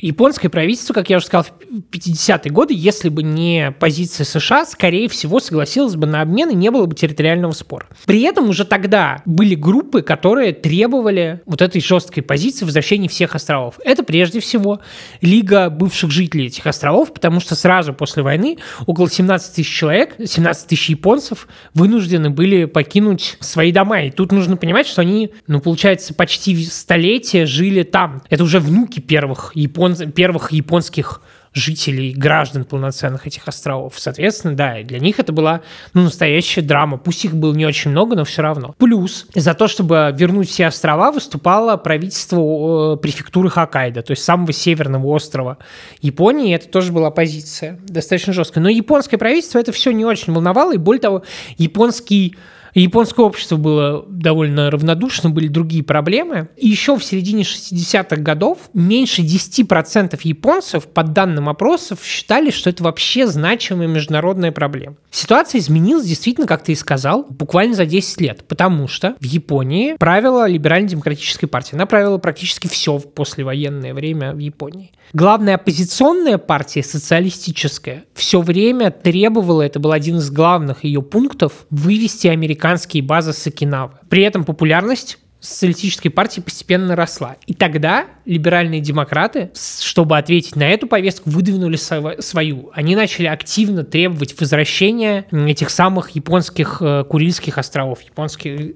Японское 0.00 0.48
правительство, 0.48 0.92
как 0.92 1.08
я 1.08 1.18
уже 1.18 1.26
сказал, 1.26 1.44
в 1.44 1.94
50-е 1.94 2.50
годы, 2.50 2.74
если 2.76 3.08
бы 3.08 3.22
не 3.22 3.70
позиция 3.78 4.24
США, 4.24 4.64
скорее 4.64 5.08
всего, 5.08 5.38
согласилось 5.38 5.94
бы 5.94 6.08
на 6.08 6.20
обмен 6.20 6.50
и 6.50 6.54
не 6.54 6.72
было 6.72 6.86
бы 6.86 6.96
территориального 6.96 7.52
спора. 7.52 7.86
При 8.04 8.22
этом 8.22 8.48
уже 8.48 8.64
тогда 8.64 9.22
были 9.24 9.54
группы, 9.54 10.02
которые 10.02 10.52
требовали 10.52 11.42
вот 11.46 11.62
этой 11.62 11.80
жесткой 11.80 12.24
позиции 12.24 12.64
возвращения 12.64 13.08
всех 13.08 13.36
островов. 13.36 13.78
Это 13.84 14.02
прежде 14.02 14.40
всего 14.40 14.80
Лига 15.20 15.70
бывших 15.70 16.10
жителей 16.10 16.46
этих 16.46 16.66
островов, 16.66 17.14
потому 17.14 17.38
что 17.38 17.54
сразу 17.54 17.94
после 17.94 18.24
войны 18.24 18.58
около 18.86 19.08
17 19.08 19.54
тысяч 19.54 19.72
человек, 19.72 20.16
17 20.18 20.66
тысяч 20.66 20.90
японцев 20.90 21.46
вынуждены 21.72 22.30
были 22.30 22.64
покинуть 22.64 23.36
свои 23.38 23.70
дома. 23.70 24.02
И 24.02 24.10
тут 24.10 24.32
нужно 24.32 24.56
понимать, 24.56 24.88
что 24.88 25.02
они, 25.02 25.30
ну, 25.46 25.60
получается, 25.60 26.14
почти 26.14 26.64
столетие 26.64 27.46
жили 27.46 27.84
там. 27.84 28.22
Это 28.28 28.42
уже 28.42 28.58
внуки 28.58 28.98
первых 28.98 29.52
японцев 29.54 29.83
япон... 29.88 30.12
первых 30.12 30.52
японских 30.52 31.20
жителей, 31.54 32.12
граждан 32.12 32.64
полноценных 32.64 33.26
этих 33.26 33.46
островов. 33.46 33.94
Соответственно, 33.96 34.56
да, 34.56 34.82
для 34.82 34.98
них 34.98 35.20
это 35.20 35.32
была 35.32 35.60
ну, 35.94 36.02
настоящая 36.02 36.62
драма. 36.62 36.98
Пусть 36.98 37.24
их 37.24 37.34
было 37.34 37.54
не 37.54 37.64
очень 37.64 37.92
много, 37.92 38.16
но 38.16 38.24
все 38.24 38.42
равно. 38.42 38.74
Плюс 38.78 39.26
за 39.34 39.54
то, 39.54 39.68
чтобы 39.68 40.12
вернуть 40.16 40.48
все 40.48 40.66
острова, 40.66 41.12
выступало 41.12 41.76
правительство 41.76 42.94
э, 42.94 42.96
префектуры 42.96 43.50
Хоккайдо, 43.50 44.02
то 44.02 44.10
есть 44.10 44.24
самого 44.24 44.52
северного 44.52 45.06
острова 45.06 45.58
Японии. 46.00 46.54
Это 46.54 46.68
тоже 46.68 46.92
была 46.92 47.10
позиция 47.10 47.78
достаточно 47.86 48.32
жесткая. 48.32 48.62
Но 48.62 48.68
японское 48.68 49.16
правительство 49.16 49.58
это 49.60 49.70
все 49.70 49.92
не 49.92 50.04
очень 50.04 50.32
волновало, 50.32 50.74
и 50.74 50.78
более 50.78 51.00
того, 51.00 51.22
японский 51.56 52.36
японское 52.80 53.24
общество 53.24 53.56
было 53.56 54.04
довольно 54.08 54.70
равнодушно, 54.70 55.30
были 55.30 55.48
другие 55.48 55.84
проблемы. 55.84 56.48
И 56.56 56.68
еще 56.68 56.96
в 56.96 57.04
середине 57.04 57.42
60-х 57.42 58.16
годов 58.16 58.58
меньше 58.74 59.22
10% 59.22 60.18
японцев, 60.22 60.86
по 60.86 61.02
данным 61.02 61.48
опросов, 61.48 62.00
считали, 62.02 62.50
что 62.50 62.70
это 62.70 62.82
вообще 62.82 63.26
значимая 63.26 63.86
международная 63.86 64.52
проблема. 64.52 64.96
Ситуация 65.10 65.60
изменилась 65.60 66.06
действительно, 66.06 66.46
как 66.46 66.64
ты 66.64 66.72
и 66.72 66.74
сказал, 66.74 67.24
буквально 67.28 67.74
за 67.74 67.86
10 67.86 68.20
лет, 68.20 68.44
потому 68.48 68.88
что 68.88 69.14
в 69.20 69.24
Японии 69.24 69.94
правила 69.98 70.48
либерально-демократической 70.48 71.46
партии. 71.46 71.76
Она 71.76 71.86
правила 71.86 72.18
практически 72.18 72.66
все 72.66 72.98
в 72.98 73.12
послевоенное 73.12 73.94
время 73.94 74.32
в 74.32 74.38
Японии. 74.38 74.92
Главная 75.12 75.54
оппозиционная 75.56 76.38
партия, 76.38 76.82
социалистическая, 76.82 78.04
все 78.14 78.40
время 78.40 78.90
требовала, 78.90 79.62
это 79.62 79.78
был 79.78 79.92
один 79.92 80.16
из 80.16 80.30
главных 80.30 80.82
ее 80.82 81.02
пунктов, 81.02 81.66
вывести 81.70 82.26
американские 82.26 82.63
базы 83.02 83.32
с 83.32 83.46
Окинавы. 83.46 83.94
При 84.08 84.22
этом 84.22 84.44
популярность 84.44 85.18
социалистической 85.40 86.10
партии 86.10 86.40
постепенно 86.40 86.96
росла. 86.96 87.36
И 87.46 87.54
тогда 87.54 88.06
либеральные 88.24 88.80
демократы, 88.80 89.50
чтобы 89.54 90.16
ответить 90.16 90.56
на 90.56 90.64
эту 90.64 90.86
повестку, 90.86 91.28
выдвинули 91.28 91.76
свою. 91.76 92.70
Они 92.72 92.96
начали 92.96 93.26
активно 93.26 93.84
требовать 93.84 94.40
возвращения 94.40 95.26
этих 95.30 95.68
самых 95.70 96.10
японских 96.10 96.78
э, 96.80 97.04
Курильских 97.04 97.58
островов. 97.58 98.00
Японские, 98.00 98.74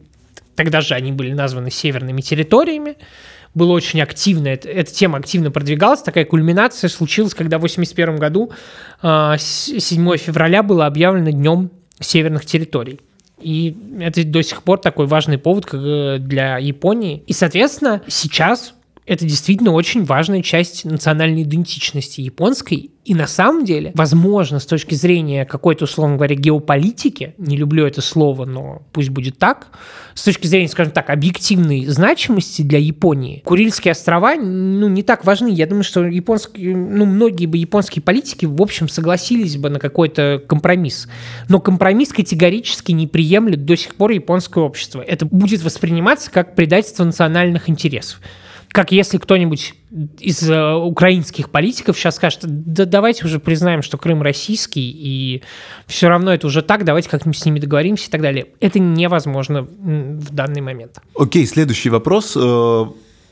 тогда 0.54 0.82
же 0.82 0.94
они 0.94 1.12
были 1.12 1.32
названы 1.32 1.70
северными 1.70 2.20
территориями 2.20 2.96
было 3.54 3.72
очень 3.72 4.00
активно, 4.00 4.48
это, 4.48 4.68
эта 4.68 4.92
тема 4.92 5.18
активно 5.18 5.50
продвигалась, 5.50 6.02
такая 6.02 6.24
кульминация 6.26 6.88
случилась, 6.88 7.34
когда 7.34 7.56
в 7.56 7.64
1981 7.64 8.16
году 8.16 8.52
7 9.02 10.12
а, 10.12 10.16
февраля 10.16 10.62
было 10.62 10.86
объявлено 10.86 11.30
Днем 11.30 11.70
северных 11.98 12.46
территорий. 12.46 13.00
И 13.40 13.76
это 14.00 14.24
до 14.24 14.42
сих 14.42 14.62
пор 14.62 14.78
такой 14.78 15.06
важный 15.06 15.38
повод 15.38 15.68
э, 15.72 16.18
для 16.18 16.58
Японии. 16.58 17.22
И, 17.26 17.32
соответственно, 17.32 18.02
сейчас 18.08 18.74
это 19.08 19.24
действительно 19.24 19.72
очень 19.72 20.04
важная 20.04 20.42
часть 20.42 20.84
национальной 20.84 21.42
идентичности 21.42 22.20
японской. 22.20 22.90
И 23.06 23.14
на 23.14 23.26
самом 23.26 23.64
деле, 23.64 23.92
возможно, 23.94 24.58
с 24.58 24.66
точки 24.66 24.94
зрения 24.94 25.46
какой-то, 25.46 25.84
условно 25.84 26.16
говоря, 26.16 26.36
геополитики, 26.36 27.34
не 27.38 27.56
люблю 27.56 27.86
это 27.86 28.02
слово, 28.02 28.44
но 28.44 28.82
пусть 28.92 29.08
будет 29.08 29.38
так, 29.38 29.68
с 30.12 30.22
точки 30.22 30.46
зрения, 30.46 30.68
скажем 30.68 30.92
так, 30.92 31.08
объективной 31.08 31.86
значимости 31.86 32.60
для 32.60 32.78
Японии, 32.78 33.40
Курильские 33.46 33.92
острова, 33.92 34.34
ну, 34.34 34.88
не 34.88 35.02
так 35.02 35.24
важны. 35.24 35.48
Я 35.48 35.66
думаю, 35.66 35.84
что 35.84 36.04
японские, 36.04 36.76
ну, 36.76 37.06
многие 37.06 37.46
бы 37.46 37.56
японские 37.56 38.02
политики, 38.02 38.44
в 38.44 38.60
общем, 38.60 38.90
согласились 38.90 39.56
бы 39.56 39.70
на 39.70 39.78
какой-то 39.78 40.42
компромисс. 40.46 41.08
Но 41.48 41.60
компромисс 41.60 42.12
категорически 42.12 42.92
не 42.92 43.06
приемлет 43.06 43.64
до 43.64 43.74
сих 43.74 43.94
пор 43.94 44.10
японское 44.10 44.62
общество. 44.62 45.00
Это 45.00 45.24
будет 45.24 45.62
восприниматься 45.62 46.30
как 46.30 46.54
предательство 46.54 47.04
национальных 47.04 47.70
интересов. 47.70 48.20
Как 48.78 48.92
если 48.92 49.18
кто-нибудь 49.18 49.74
из 50.20 50.48
э, 50.48 50.74
украинских 50.74 51.50
политиков 51.50 51.98
сейчас 51.98 52.14
скажет, 52.14 52.42
да 52.44 52.84
давайте 52.84 53.24
уже 53.24 53.40
признаем, 53.40 53.82
что 53.82 53.98
Крым 53.98 54.22
российский, 54.22 54.88
и 54.88 55.42
все 55.88 56.08
равно 56.08 56.32
это 56.32 56.46
уже 56.46 56.62
так, 56.62 56.84
давайте 56.84 57.08
как-нибудь 57.08 57.36
с 57.36 57.44
ними 57.44 57.58
договоримся 57.58 58.06
и 58.06 58.08
так 58.08 58.22
далее. 58.22 58.46
Это 58.60 58.78
невозможно 58.78 59.62
в 59.62 60.32
данный 60.32 60.60
момент. 60.60 61.00
Окей, 61.18 61.44
следующий 61.48 61.90
вопрос. 61.90 62.36
Э, 62.36 62.84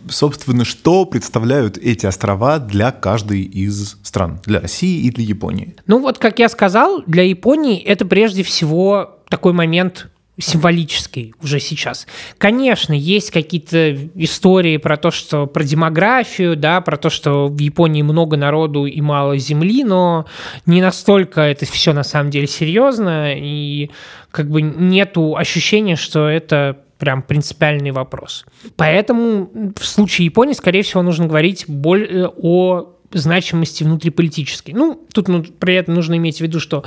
собственно, 0.08 0.64
что 0.64 1.04
представляют 1.06 1.78
эти 1.78 2.06
острова 2.06 2.58
для 2.58 2.90
каждой 2.90 3.42
из 3.42 3.98
стран, 4.02 4.40
для 4.46 4.60
России 4.60 5.06
и 5.06 5.12
для 5.12 5.22
Японии? 5.22 5.76
Ну 5.86 6.00
вот, 6.00 6.18
как 6.18 6.40
я 6.40 6.48
сказал, 6.48 7.04
для 7.06 7.22
Японии 7.22 7.80
это 7.80 8.04
прежде 8.04 8.42
всего 8.42 9.20
такой 9.28 9.52
момент 9.52 10.08
символический 10.38 11.34
уже 11.42 11.60
сейчас. 11.60 12.06
Конечно, 12.38 12.92
есть 12.92 13.30
какие-то 13.30 13.94
истории 14.14 14.76
про 14.76 14.96
то, 14.96 15.10
что 15.10 15.46
про 15.46 15.64
демографию, 15.64 16.56
да, 16.56 16.80
про 16.80 16.96
то, 16.96 17.08
что 17.08 17.48
в 17.48 17.58
Японии 17.58 18.02
много 18.02 18.36
народу 18.36 18.84
и 18.86 19.00
мало 19.00 19.38
земли, 19.38 19.84
но 19.84 20.26
не 20.66 20.82
настолько 20.82 21.40
это 21.40 21.64
все 21.64 21.92
на 21.92 22.02
самом 22.02 22.30
деле 22.30 22.46
серьезно, 22.46 23.34
и 23.34 23.90
как 24.30 24.50
бы 24.50 24.60
нету 24.60 25.36
ощущения, 25.36 25.96
что 25.96 26.28
это 26.28 26.78
прям 26.98 27.22
принципиальный 27.22 27.90
вопрос. 27.90 28.44
Поэтому 28.76 29.50
в 29.76 29.84
случае 29.84 30.26
Японии, 30.26 30.54
скорее 30.54 30.82
всего, 30.82 31.02
нужно 31.02 31.26
говорить 31.26 31.64
более 31.68 32.28
о 32.28 32.95
значимости 33.12 33.84
внутриполитической. 33.84 34.72
Ну, 34.72 35.06
тут 35.12 35.28
ну, 35.28 35.42
при 35.42 35.74
этом 35.74 35.94
нужно 35.94 36.16
иметь 36.16 36.38
в 36.38 36.40
виду, 36.40 36.60
что 36.60 36.84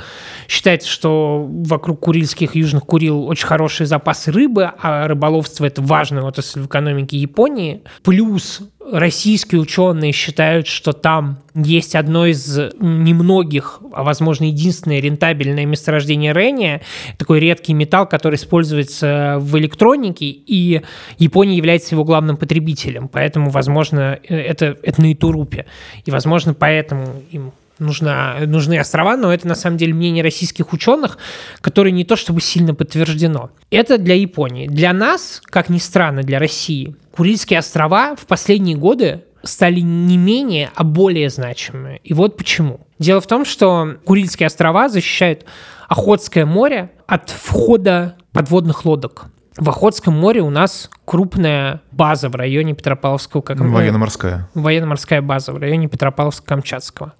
считается, 0.48 0.88
что 0.88 1.46
вокруг 1.48 2.00
Курильских 2.00 2.54
Южных 2.54 2.84
Курил 2.84 3.26
очень 3.26 3.46
хорошие 3.46 3.86
запасы 3.86 4.32
рыбы, 4.32 4.72
а 4.80 5.08
рыболовство– 5.08 5.64
это 5.66 5.82
важная 5.82 6.22
отрасль 6.22 6.60
в 6.60 6.66
экономике 6.66 7.16
Японии. 7.16 7.82
Плюс 8.02 8.60
российские 8.92 9.60
ученые 9.60 10.12
считают, 10.12 10.66
что 10.66 10.92
там 10.92 11.38
есть 11.54 11.94
одно 11.94 12.26
из 12.26 12.58
немногих, 12.78 13.80
а 13.92 14.02
возможно 14.02 14.44
единственное 14.44 15.00
рентабельное 15.00 15.66
месторождение 15.66 16.32
рения, 16.32 16.82
такой 17.18 17.40
редкий 17.40 17.74
металл, 17.74 18.06
который 18.06 18.36
используется 18.36 19.36
в 19.40 19.56
электронике, 19.58 20.26
и 20.26 20.82
Япония 21.18 21.56
является 21.56 21.94
его 21.94 22.04
главным 22.04 22.36
потребителем, 22.36 23.08
поэтому, 23.08 23.50
возможно, 23.50 24.18
это, 24.28 24.76
это 24.82 25.00
на 25.00 25.12
Итурупе, 25.12 25.66
и, 26.04 26.10
возможно, 26.10 26.54
поэтому 26.54 27.06
им 27.30 27.52
нужна, 27.80 28.36
нужны 28.46 28.78
острова, 28.78 29.16
но 29.16 29.32
это 29.32 29.48
на 29.48 29.54
самом 29.54 29.76
деле 29.76 29.94
мнение 29.94 30.22
российских 30.22 30.72
ученых, 30.72 31.18
которое 31.60 31.90
не 31.90 32.04
то 32.04 32.16
чтобы 32.16 32.40
сильно 32.40 32.74
подтверждено. 32.74 33.50
Это 33.70 33.98
для 33.98 34.14
Японии. 34.14 34.68
Для 34.68 34.92
нас, 34.92 35.42
как 35.46 35.68
ни 35.68 35.78
странно, 35.78 36.22
для 36.22 36.38
России, 36.38 36.94
Курильские 37.12 37.58
острова 37.58 38.14
в 38.16 38.26
последние 38.26 38.76
годы 38.76 39.24
стали 39.42 39.80
не 39.80 40.16
менее, 40.16 40.70
а 40.74 40.84
более 40.84 41.30
значимыми. 41.30 42.00
И 42.04 42.14
вот 42.14 42.36
почему. 42.36 42.80
Дело 42.98 43.20
в 43.20 43.26
том, 43.26 43.44
что 43.44 43.96
Курильские 44.04 44.46
острова 44.46 44.88
защищают 44.88 45.44
Охотское 45.88 46.46
море 46.46 46.90
от 47.06 47.30
входа 47.30 48.16
подводных 48.32 48.84
лодок. 48.84 49.26
В 49.56 49.68
Охотском 49.68 50.14
море 50.14 50.40
у 50.40 50.50
нас 50.50 50.88
крупная 51.04 51.82
база 51.90 52.28
в 52.28 52.36
районе 52.36 52.74
Петропавловского... 52.74 53.42
Как, 53.42 53.58
военно-морская. 53.58 54.48
Военно-морская 54.54 55.20
база 55.20 55.52
в 55.52 55.58
районе 55.58 55.88
Петропавловска-Камчатского. 55.88 57.12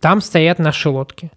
Там 0.00 0.20
стоят 0.20 0.58
наши 0.58 0.88
лодки. 0.88 1.30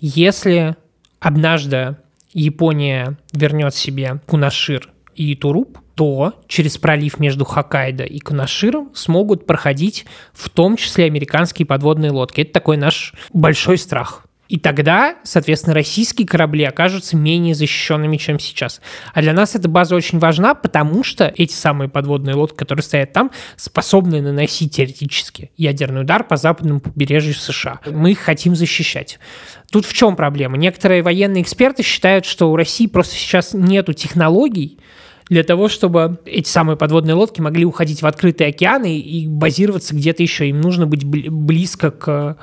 Если 0.00 0.76
однажды 1.20 1.96
Япония 2.32 3.18
вернет 3.32 3.74
себе 3.74 4.20
Кунашир 4.26 4.90
и 5.14 5.34
Туруп, 5.34 5.78
то 5.94 6.34
через 6.46 6.78
пролив 6.78 7.18
между 7.18 7.44
Хоккайдо 7.44 8.04
и 8.04 8.20
Кунаширом 8.20 8.90
смогут 8.94 9.46
проходить 9.46 10.06
в 10.32 10.48
том 10.48 10.76
числе 10.76 11.06
американские 11.06 11.66
подводные 11.66 12.12
лодки. 12.12 12.42
Это 12.42 12.52
такой 12.52 12.76
наш 12.76 13.14
большой 13.32 13.78
страх. 13.78 14.27
И 14.48 14.58
тогда, 14.58 15.16
соответственно, 15.24 15.74
российские 15.74 16.26
корабли 16.26 16.64
окажутся 16.64 17.16
менее 17.16 17.54
защищенными, 17.54 18.16
чем 18.16 18.38
сейчас. 18.38 18.80
А 19.12 19.20
для 19.20 19.34
нас 19.34 19.54
эта 19.54 19.68
база 19.68 19.94
очень 19.94 20.18
важна, 20.18 20.54
потому 20.54 21.04
что 21.04 21.32
эти 21.36 21.52
самые 21.52 21.90
подводные 21.90 22.34
лодки, 22.34 22.56
которые 22.56 22.82
стоят 22.82 23.12
там, 23.12 23.30
способны 23.56 24.22
наносить 24.22 24.74
теоретически 24.76 25.50
ядерный 25.56 26.00
удар 26.00 26.24
по 26.24 26.36
западному 26.36 26.80
побережью 26.80 27.34
США. 27.34 27.80
Мы 27.86 28.12
их 28.12 28.20
хотим 28.20 28.56
защищать. 28.56 29.18
Тут 29.70 29.84
в 29.84 29.92
чем 29.92 30.16
проблема? 30.16 30.56
Некоторые 30.56 31.02
военные 31.02 31.42
эксперты 31.42 31.82
считают, 31.82 32.24
что 32.24 32.50
у 32.50 32.56
России 32.56 32.86
просто 32.86 33.14
сейчас 33.14 33.52
нету 33.52 33.92
технологий, 33.92 34.78
для 35.28 35.42
того, 35.42 35.68
чтобы 35.68 36.18
эти 36.24 36.48
самые 36.48 36.78
подводные 36.78 37.12
лодки 37.12 37.42
могли 37.42 37.66
уходить 37.66 38.00
в 38.00 38.06
открытые 38.06 38.48
океаны 38.48 38.98
и 38.98 39.28
базироваться 39.28 39.94
где-то 39.94 40.22
еще. 40.22 40.48
Им 40.48 40.62
нужно 40.62 40.86
быть 40.86 41.04
близко 41.04 41.90
к 41.90 42.38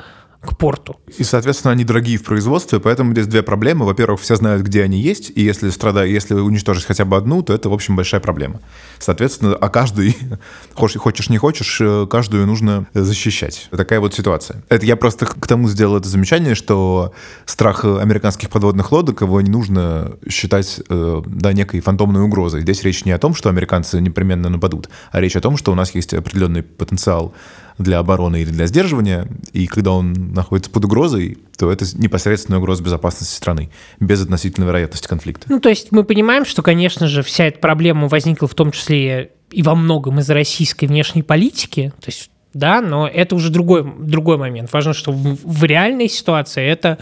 к 0.46 0.58
порту. 0.58 0.98
И, 1.18 1.24
соответственно, 1.24 1.72
они 1.72 1.84
дорогие 1.84 2.18
в 2.18 2.24
производстве, 2.24 2.80
поэтому 2.80 3.12
здесь 3.12 3.28
две 3.28 3.44
проблемы. 3.44 3.86
Во-первых, 3.86 4.22
все 4.22 4.36
знают, 4.36 4.64
где 4.64 4.84
они 4.84 5.00
есть, 5.00 5.32
и 5.36 5.42
если 5.42 5.70
страда, 5.70 6.04
если 6.06 6.36
уничтожить 6.36 6.86
хотя 6.86 7.06
бы 7.06 7.18
одну, 7.18 7.42
то 7.42 7.54
это, 7.54 7.70
в 7.70 7.74
общем, 7.74 7.96
большая 7.96 8.22
проблема. 8.22 8.62
Соответственно, 9.00 9.56
а 9.56 9.70
каждый, 9.70 10.18
хочешь 10.74 11.30
не 11.30 11.38
хочешь, 11.38 11.80
э, 11.82 12.08
каждую 12.10 12.46
нужно 12.48 12.88
защищать. 12.94 13.68
Такая 13.72 14.00
вот 14.00 14.14
ситуация. 14.14 14.64
Это 14.70 14.86
я 14.86 14.96
просто 14.96 15.26
к 15.26 15.48
тому 15.48 15.68
сделал 15.70 15.98
это 15.98 16.08
замечание, 16.08 16.56
что 16.56 17.14
страх 17.46 17.84
американских 17.84 18.50
подводных 18.50 18.92
лодок, 18.92 19.22
его 19.22 19.42
не 19.42 19.50
нужно 19.50 20.14
считать 20.30 20.82
э, 20.90 21.22
да, 21.26 21.54
некой 21.54 21.82
фантомной 21.82 22.22
угрозой. 22.22 22.62
Здесь 22.62 22.84
речь 22.84 23.06
не 23.06 23.12
о 23.12 23.18
том, 23.18 23.36
что 23.36 23.50
американцы 23.50 24.00
непременно 24.02 24.50
нападут, 24.50 24.90
а 25.12 25.20
речь 25.20 25.36
о 25.36 25.42
том, 25.42 25.58
что 25.58 25.72
у 25.72 25.76
нас 25.76 25.94
есть 25.96 26.14
определенный 26.14 26.64
потенциал 26.64 27.34
для 27.78 28.00
обороны 28.00 28.42
или 28.42 28.50
для 28.50 28.68
сдерживания, 28.68 29.28
и 29.52 29.68
когда 29.68 29.92
он 29.92 30.14
находится 30.14 30.72
под 30.72 30.86
угрозой, 30.86 31.38
то 31.58 31.72
это 31.72 31.86
непосредственная 31.98 32.60
угроза 32.60 32.84
безопасности 32.84 33.36
страны, 33.36 33.70
без 34.00 34.22
относительной 34.22 34.68
вероятности 34.68 35.08
конфликта. 35.08 35.48
Ну, 35.50 35.60
то 35.60 35.70
есть 35.70 35.92
мы 35.92 36.04
понимаем, 36.04 36.46
что, 36.46 36.62
конечно 36.62 37.08
же, 37.08 37.22
вся 37.24 37.46
эта 37.46 37.60
проблема 37.60 38.08
возникла 38.08 38.48
в 38.48 38.56
том 38.56 38.72
числе 38.72 39.32
и 39.52 39.64
во 39.64 39.76
многом 39.76 40.20
из-за 40.20 40.34
российской 40.34 40.86
внешней 40.86 41.24
политики, 41.24 41.94
то 42.00 42.08
есть 42.08 42.30
да, 42.54 42.80
но 42.80 43.06
это 43.06 43.36
уже 43.36 43.50
другой, 43.50 43.86
другой 44.00 44.38
момент. 44.38 44.72
Важно, 44.72 44.94
что 44.94 45.12
в, 45.12 45.38
в 45.44 45.64
реальной 45.66 46.08
ситуации 46.08 46.66
это 46.66 47.00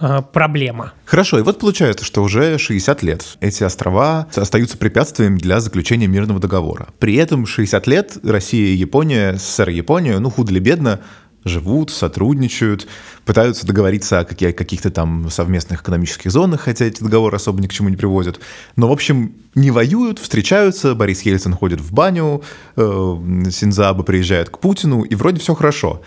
э, 0.00 0.22
проблема. 0.32 0.92
Хорошо, 1.04 1.38
и 1.38 1.42
вот 1.42 1.58
получается, 1.58 2.04
что 2.04 2.22
уже 2.22 2.58
60 2.58 3.02
лет 3.02 3.24
эти 3.40 3.62
острова 3.64 4.26
остаются 4.34 4.76
препятствием 4.76 5.38
для 5.38 5.60
заключения 5.60 6.06
мирного 6.06 6.40
договора. 6.40 6.88
При 6.98 7.16
этом 7.16 7.46
60 7.46 7.86
лет 7.86 8.18
Россия 8.22 8.68
и 8.68 8.76
Япония, 8.76 9.34
СССР 9.34 9.70
и 9.70 9.76
Япония, 9.76 10.18
ну, 10.18 10.30
худо 10.30 10.52
ли 10.52 10.60
бедно, 10.60 11.00
живут, 11.44 11.90
сотрудничают, 11.90 12.86
пытаются 13.24 13.66
договориться 13.66 14.20
о 14.20 14.24
каких-то 14.24 14.90
там 14.90 15.30
совместных 15.30 15.82
экономических 15.82 16.30
зонах, 16.30 16.62
хотя 16.62 16.84
эти 16.84 17.02
договоры 17.02 17.36
особо 17.36 17.60
ни 17.60 17.66
к 17.66 17.72
чему 17.72 17.88
не 17.88 17.96
приводят. 17.96 18.40
Но, 18.76 18.88
в 18.88 18.92
общем, 18.92 19.34
не 19.54 19.70
воюют, 19.70 20.18
встречаются, 20.18 20.94
Борис 20.94 21.22
Ельцин 21.22 21.54
ходит 21.54 21.80
в 21.80 21.92
баню, 21.92 22.42
э, 22.76 23.16
Синзаба 23.50 24.02
приезжает 24.02 24.50
к 24.50 24.58
Путину, 24.58 25.02
и 25.02 25.14
вроде 25.14 25.40
все 25.40 25.54
хорошо. 25.54 26.02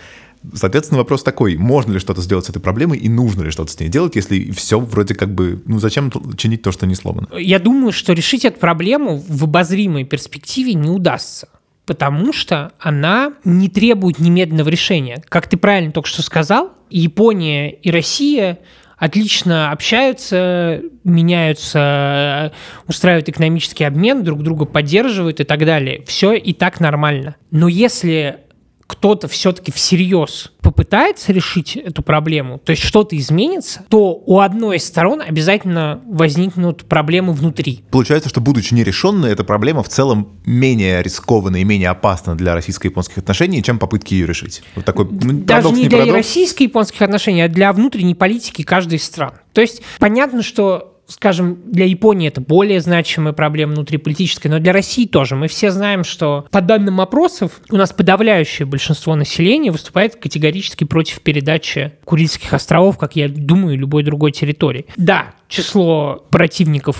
Соответственно, 0.54 0.98
вопрос 0.98 1.22
такой, 1.22 1.56
можно 1.56 1.92
ли 1.92 1.98
что-то 1.98 2.20
сделать 2.20 2.46
с 2.46 2.50
этой 2.50 2.60
проблемой 2.60 2.98
и 2.98 3.08
нужно 3.08 3.42
ли 3.42 3.50
что-то 3.50 3.72
с 3.72 3.78
ней 3.78 3.88
делать, 3.88 4.16
если 4.16 4.50
все 4.50 4.80
вроде 4.80 5.14
как 5.14 5.34
бы, 5.34 5.62
ну 5.66 5.78
зачем 5.78 6.10
чинить 6.36 6.62
то, 6.62 6.72
что 6.72 6.86
не 6.86 6.94
сломано? 6.94 7.28
Я 7.38 7.58
думаю, 7.58 7.92
что 7.92 8.12
решить 8.12 8.44
эту 8.44 8.58
проблему 8.58 9.22
в 9.26 9.44
обозримой 9.44 10.04
перспективе 10.04 10.74
не 10.74 10.90
удастся 10.90 11.48
потому 11.84 12.32
что 12.32 12.72
она 12.78 13.32
не 13.44 13.68
требует 13.68 14.20
немедленного 14.20 14.68
решения. 14.68 15.22
Как 15.28 15.48
ты 15.48 15.56
правильно 15.56 15.92
только 15.92 16.08
что 16.08 16.22
сказал, 16.22 16.72
Япония 16.90 17.70
и 17.70 17.90
Россия 17.90 18.60
отлично 18.96 19.72
общаются, 19.72 20.80
меняются, 21.02 22.52
устраивают 22.86 23.28
экономический 23.28 23.82
обмен, 23.82 24.22
друг 24.22 24.42
друга 24.44 24.64
поддерживают 24.64 25.40
и 25.40 25.44
так 25.44 25.64
далее. 25.66 26.04
Все 26.06 26.34
и 26.34 26.52
так 26.52 26.78
нормально. 26.78 27.34
Но 27.50 27.66
если 27.66 28.38
кто-то 28.92 29.26
все-таки 29.26 29.72
всерьез 29.72 30.52
попытается 30.60 31.32
решить 31.32 31.76
эту 31.76 32.02
проблему, 32.02 32.58
то 32.58 32.72
есть 32.72 32.82
что-то 32.82 33.16
изменится, 33.16 33.84
то 33.88 34.22
у 34.26 34.38
одной 34.40 34.76
из 34.76 34.84
сторон 34.84 35.22
обязательно 35.22 36.02
возникнут 36.06 36.84
проблемы 36.84 37.32
внутри. 37.32 37.84
Получается, 37.90 38.28
что 38.28 38.42
будучи 38.42 38.74
нерешенной, 38.74 39.32
эта 39.32 39.44
проблема 39.44 39.82
в 39.82 39.88
целом 39.88 40.28
менее 40.44 41.02
рискованна 41.02 41.56
и 41.56 41.64
менее 41.64 41.88
опасна 41.88 42.36
для 42.36 42.54
российско-японских 42.54 43.18
отношений, 43.18 43.62
чем 43.62 43.78
попытки 43.78 44.12
ее 44.12 44.26
решить. 44.26 44.62
Вот 44.76 44.84
такой 44.84 45.08
Даже 45.10 45.70
не 45.70 45.88
для 45.88 46.12
российско-японских 46.12 47.00
отношений, 47.00 47.40
а 47.40 47.48
для 47.48 47.72
внутренней 47.72 48.14
политики 48.14 48.62
каждой 48.62 48.96
из 48.96 49.04
стран. 49.04 49.32
То 49.54 49.62
есть 49.62 49.82
понятно, 49.98 50.42
что 50.42 50.91
скажем, 51.12 51.58
для 51.66 51.86
Японии 51.86 52.28
это 52.28 52.40
более 52.40 52.80
значимая 52.80 53.32
проблема 53.32 53.74
внутриполитическая, 53.74 54.50
но 54.50 54.58
для 54.58 54.72
России 54.72 55.06
тоже. 55.06 55.36
Мы 55.36 55.48
все 55.48 55.70
знаем, 55.70 56.04
что 56.04 56.46
по 56.50 56.60
данным 56.60 57.00
опросов 57.00 57.60
у 57.70 57.76
нас 57.76 57.92
подавляющее 57.92 58.66
большинство 58.66 59.14
населения 59.14 59.70
выступает 59.70 60.16
категорически 60.16 60.84
против 60.84 61.20
передачи 61.20 61.92
Курильских 62.04 62.52
островов, 62.52 62.98
как 62.98 63.16
я 63.16 63.28
думаю, 63.28 63.78
любой 63.78 64.02
другой 64.02 64.32
территории. 64.32 64.86
Да, 64.96 65.34
число 65.48 66.26
противников 66.30 66.96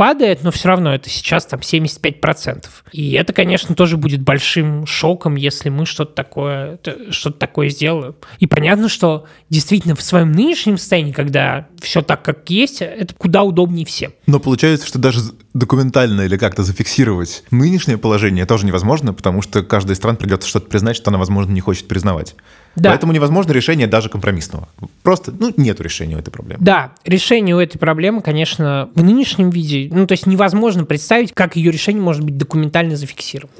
падает, 0.00 0.42
но 0.42 0.50
все 0.50 0.68
равно 0.68 0.94
это 0.94 1.10
сейчас 1.10 1.44
там 1.44 1.60
75%. 1.60 2.64
И 2.92 3.12
это, 3.12 3.34
конечно, 3.34 3.74
тоже 3.74 3.98
будет 3.98 4.22
большим 4.22 4.86
шоком, 4.86 5.34
если 5.36 5.68
мы 5.68 5.84
что-то 5.84 6.14
такое, 6.14 6.78
что-то 7.10 7.38
такое 7.38 7.68
сделаем. 7.68 8.14
И 8.38 8.46
понятно, 8.46 8.88
что 8.88 9.26
действительно 9.50 9.94
в 9.94 10.00
своем 10.00 10.32
нынешнем 10.32 10.78
состоянии, 10.78 11.12
когда 11.12 11.68
все 11.82 12.00
так, 12.00 12.22
как 12.22 12.48
есть, 12.48 12.80
это 12.80 13.14
куда 13.14 13.42
удобнее 13.42 13.84
всем. 13.84 14.14
Но 14.26 14.40
получается, 14.40 14.86
что 14.86 14.98
даже 14.98 15.20
документально 15.52 16.22
или 16.22 16.38
как-то 16.38 16.62
зафиксировать 16.62 17.44
нынешнее 17.50 17.98
положение 17.98 18.46
тоже 18.46 18.64
невозможно, 18.64 19.12
потому 19.12 19.42
что 19.42 19.62
каждой 19.62 19.96
стран 19.96 20.16
придется 20.16 20.48
что-то 20.48 20.70
признать, 20.70 20.96
что 20.96 21.10
она, 21.10 21.18
возможно, 21.18 21.52
не 21.52 21.60
хочет 21.60 21.88
признавать. 21.88 22.36
Да. 22.76 22.90
Поэтому 22.90 23.12
невозможно 23.12 23.52
решение 23.52 23.86
даже 23.86 24.08
компромиссного. 24.08 24.68
Просто, 25.02 25.32
ну, 25.38 25.52
нету 25.56 25.82
решения 25.82 26.16
у 26.16 26.18
этой 26.18 26.30
проблемы. 26.30 26.62
Да, 26.62 26.92
решение 27.04 27.56
у 27.56 27.58
этой 27.58 27.78
проблемы, 27.78 28.22
конечно, 28.22 28.90
в 28.94 29.02
нынешнем 29.02 29.50
виде, 29.50 29.88
ну, 29.92 30.06
то 30.06 30.12
есть 30.12 30.26
невозможно 30.26 30.84
представить, 30.84 31.32
как 31.34 31.56
ее 31.56 31.72
решение 31.72 32.02
может 32.02 32.22
быть 32.22 32.36
документально 32.36 32.96
зафиксировано. 32.96 33.52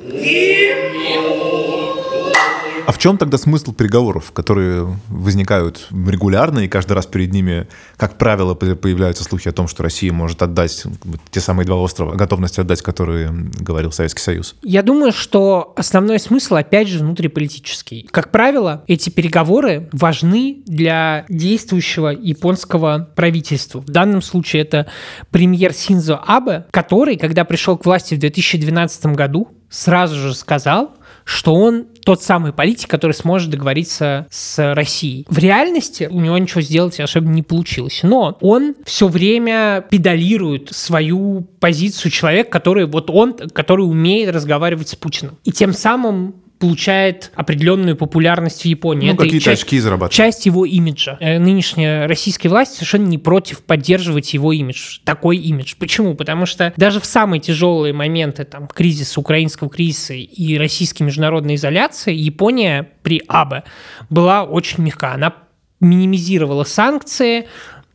А 2.86 2.92
в 2.92 2.98
чем 2.98 3.18
тогда 3.18 3.38
смысл 3.38 3.72
переговоров, 3.72 4.32
которые 4.32 4.96
возникают 5.08 5.86
регулярно, 5.90 6.60
и 6.60 6.68
каждый 6.68 6.94
раз 6.94 7.06
перед 7.06 7.32
ними, 7.32 7.68
как 7.96 8.18
правило, 8.18 8.54
появляются 8.54 9.22
слухи 9.22 9.48
о 9.48 9.52
том, 9.52 9.68
что 9.68 9.82
Россия 9.82 10.12
может 10.12 10.42
отдать 10.42 10.84
те 11.30 11.40
самые 11.40 11.66
два 11.66 11.76
острова, 11.76 12.16
готовность 12.16 12.58
отдать, 12.58 12.82
которые 12.82 13.30
говорил 13.30 13.92
Советский 13.92 14.22
Союз? 14.22 14.56
Я 14.62 14.82
думаю, 14.82 15.12
что 15.12 15.72
основной 15.76 16.18
смысл, 16.18 16.56
опять 16.56 16.88
же, 16.88 16.98
внутриполитический. 16.98 18.08
Как 18.10 18.32
правило, 18.32 18.82
эти 18.88 19.10
переговоры 19.10 19.88
важны 19.92 20.62
для 20.66 21.26
действующего 21.28 22.08
японского 22.08 23.08
правительства. 23.14 23.80
В 23.80 23.86
данном 23.86 24.22
случае 24.22 24.62
это 24.62 24.88
премьер 25.30 25.72
Синзо 25.72 26.16
Абе, 26.16 26.66
который, 26.72 27.16
когда 27.16 27.44
пришел 27.44 27.78
к 27.78 27.84
власти 27.84 28.14
в 28.14 28.18
2012 28.18 29.06
году, 29.06 29.48
сразу 29.70 30.16
же 30.16 30.34
сказал, 30.34 30.96
что 31.24 31.54
он 31.54 31.86
тот 32.04 32.22
самый 32.22 32.52
политик, 32.52 32.88
который 32.88 33.12
сможет 33.12 33.50
договориться 33.50 34.26
с 34.30 34.74
Россией. 34.74 35.26
В 35.28 35.38
реальности 35.38 36.08
у 36.10 36.20
него 36.20 36.36
ничего 36.38 36.60
сделать 36.60 36.98
особенно 37.00 37.32
не 37.32 37.42
получилось. 37.42 38.00
Но 38.02 38.36
он 38.40 38.74
все 38.84 39.08
время 39.08 39.84
педалирует 39.90 40.70
свою 40.70 41.42
позицию 41.60 42.10
человека, 42.10 42.50
который 42.50 42.86
вот 42.86 43.10
он, 43.10 43.34
который 43.34 43.82
умеет 43.82 44.34
разговаривать 44.34 44.88
с 44.88 44.96
Путиным. 44.96 45.36
И 45.44 45.52
тем 45.52 45.72
самым 45.72 46.34
получает 46.60 47.32
определенную 47.34 47.96
популярность 47.96 48.62
в 48.62 48.64
Японии. 48.66 49.10
Ну, 49.10 49.16
какие-то 49.16 49.46
часть, 49.46 49.62
очки 49.62 49.80
зарабатывает. 49.80 50.12
Часть 50.12 50.44
его 50.44 50.66
имиджа. 50.66 51.16
Э, 51.18 51.38
нынешняя 51.38 52.06
российская 52.06 52.50
власть 52.50 52.74
совершенно 52.74 53.06
не 53.06 53.16
против 53.16 53.64
поддерживать 53.64 54.34
его 54.34 54.52
имидж, 54.52 54.98
такой 55.04 55.38
имидж. 55.38 55.74
Почему? 55.78 56.14
Потому 56.14 56.44
что 56.44 56.74
даже 56.76 57.00
в 57.00 57.06
самые 57.06 57.40
тяжелые 57.40 57.94
моменты 57.94 58.44
там, 58.44 58.68
кризиса, 58.68 59.18
украинского 59.18 59.70
кризиса 59.70 60.12
и 60.12 60.58
российской 60.58 61.02
международной 61.02 61.54
изоляции 61.54 62.14
Япония 62.14 62.90
при 63.02 63.22
АБЭ 63.26 63.64
была 64.10 64.44
очень 64.44 64.84
мягка. 64.84 65.14
Она 65.14 65.34
минимизировала 65.80 66.64
санкции, 66.64 67.46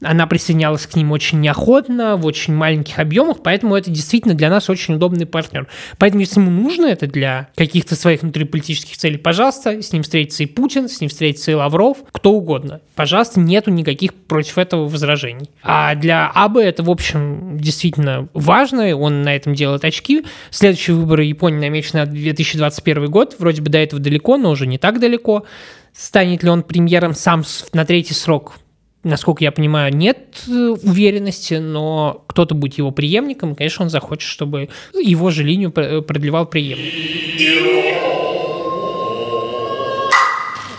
она 0.01 0.27
присоединялась 0.27 0.85
к 0.87 0.95
ним 0.95 1.11
очень 1.11 1.39
неохотно, 1.39 2.17
в 2.17 2.25
очень 2.25 2.53
маленьких 2.53 2.99
объемах, 2.99 3.37
поэтому 3.43 3.75
это 3.75 3.89
действительно 3.89 4.33
для 4.33 4.49
нас 4.49 4.69
очень 4.69 4.95
удобный 4.95 5.25
партнер. 5.25 5.67
Поэтому, 5.97 6.21
если 6.21 6.39
ему 6.39 6.51
нужно 6.51 6.87
это 6.87 7.07
для 7.07 7.49
каких-то 7.55 7.95
своих 7.95 8.21
внутриполитических 8.21 8.97
целей, 8.97 9.17
пожалуйста, 9.17 9.81
с 9.81 9.93
ним 9.93 10.03
встретится 10.03 10.43
и 10.43 10.47
Путин, 10.47 10.89
с 10.89 10.99
ним 10.99 11.09
встретится 11.09 11.51
и 11.51 11.53
Лавров, 11.53 11.97
кто 12.11 12.33
угодно. 12.33 12.81
Пожалуйста, 12.95 13.39
нету 13.39 13.71
никаких 13.71 14.13
против 14.13 14.57
этого 14.57 14.87
возражений. 14.87 15.49
А 15.63 15.95
для 15.95 16.29
АБ 16.33 16.57
это, 16.57 16.83
в 16.83 16.89
общем, 16.89 17.57
действительно 17.57 18.27
важно, 18.33 18.95
он 18.95 19.23
на 19.23 19.35
этом 19.35 19.53
делает 19.53 19.85
очки. 19.85 20.25
Следующие 20.49 20.95
выборы 20.95 21.23
Японии 21.23 21.59
намечены 21.59 22.01
на 22.01 22.05
2021 22.05 23.09
год, 23.09 23.35
вроде 23.39 23.61
бы 23.61 23.69
до 23.69 23.77
этого 23.77 24.01
далеко, 24.01 24.37
но 24.37 24.51
уже 24.51 24.67
не 24.67 24.77
так 24.77 24.99
далеко. 24.99 25.45
Станет 25.93 26.43
ли 26.43 26.49
он 26.49 26.63
премьером 26.63 27.13
сам 27.13 27.43
на 27.73 27.85
третий 27.85 28.13
срок? 28.13 28.57
Насколько 29.05 29.43
я 29.43 29.51
понимаю, 29.51 29.95
нет 29.95 30.17
э, 30.47 30.51
уверенности, 30.51 31.55
но 31.55 32.23
кто-то 32.27 32.55
будет 32.55 32.77
его 32.77 32.91
преемником, 32.91 33.53
и, 33.53 33.55
конечно, 33.55 33.85
он 33.85 33.89
захочет, 33.89 34.29
чтобы 34.29 34.69
его 34.93 35.29
же 35.29 35.43
линию 35.43 35.71
продлевал 35.71 36.47
преемник. 36.47 36.93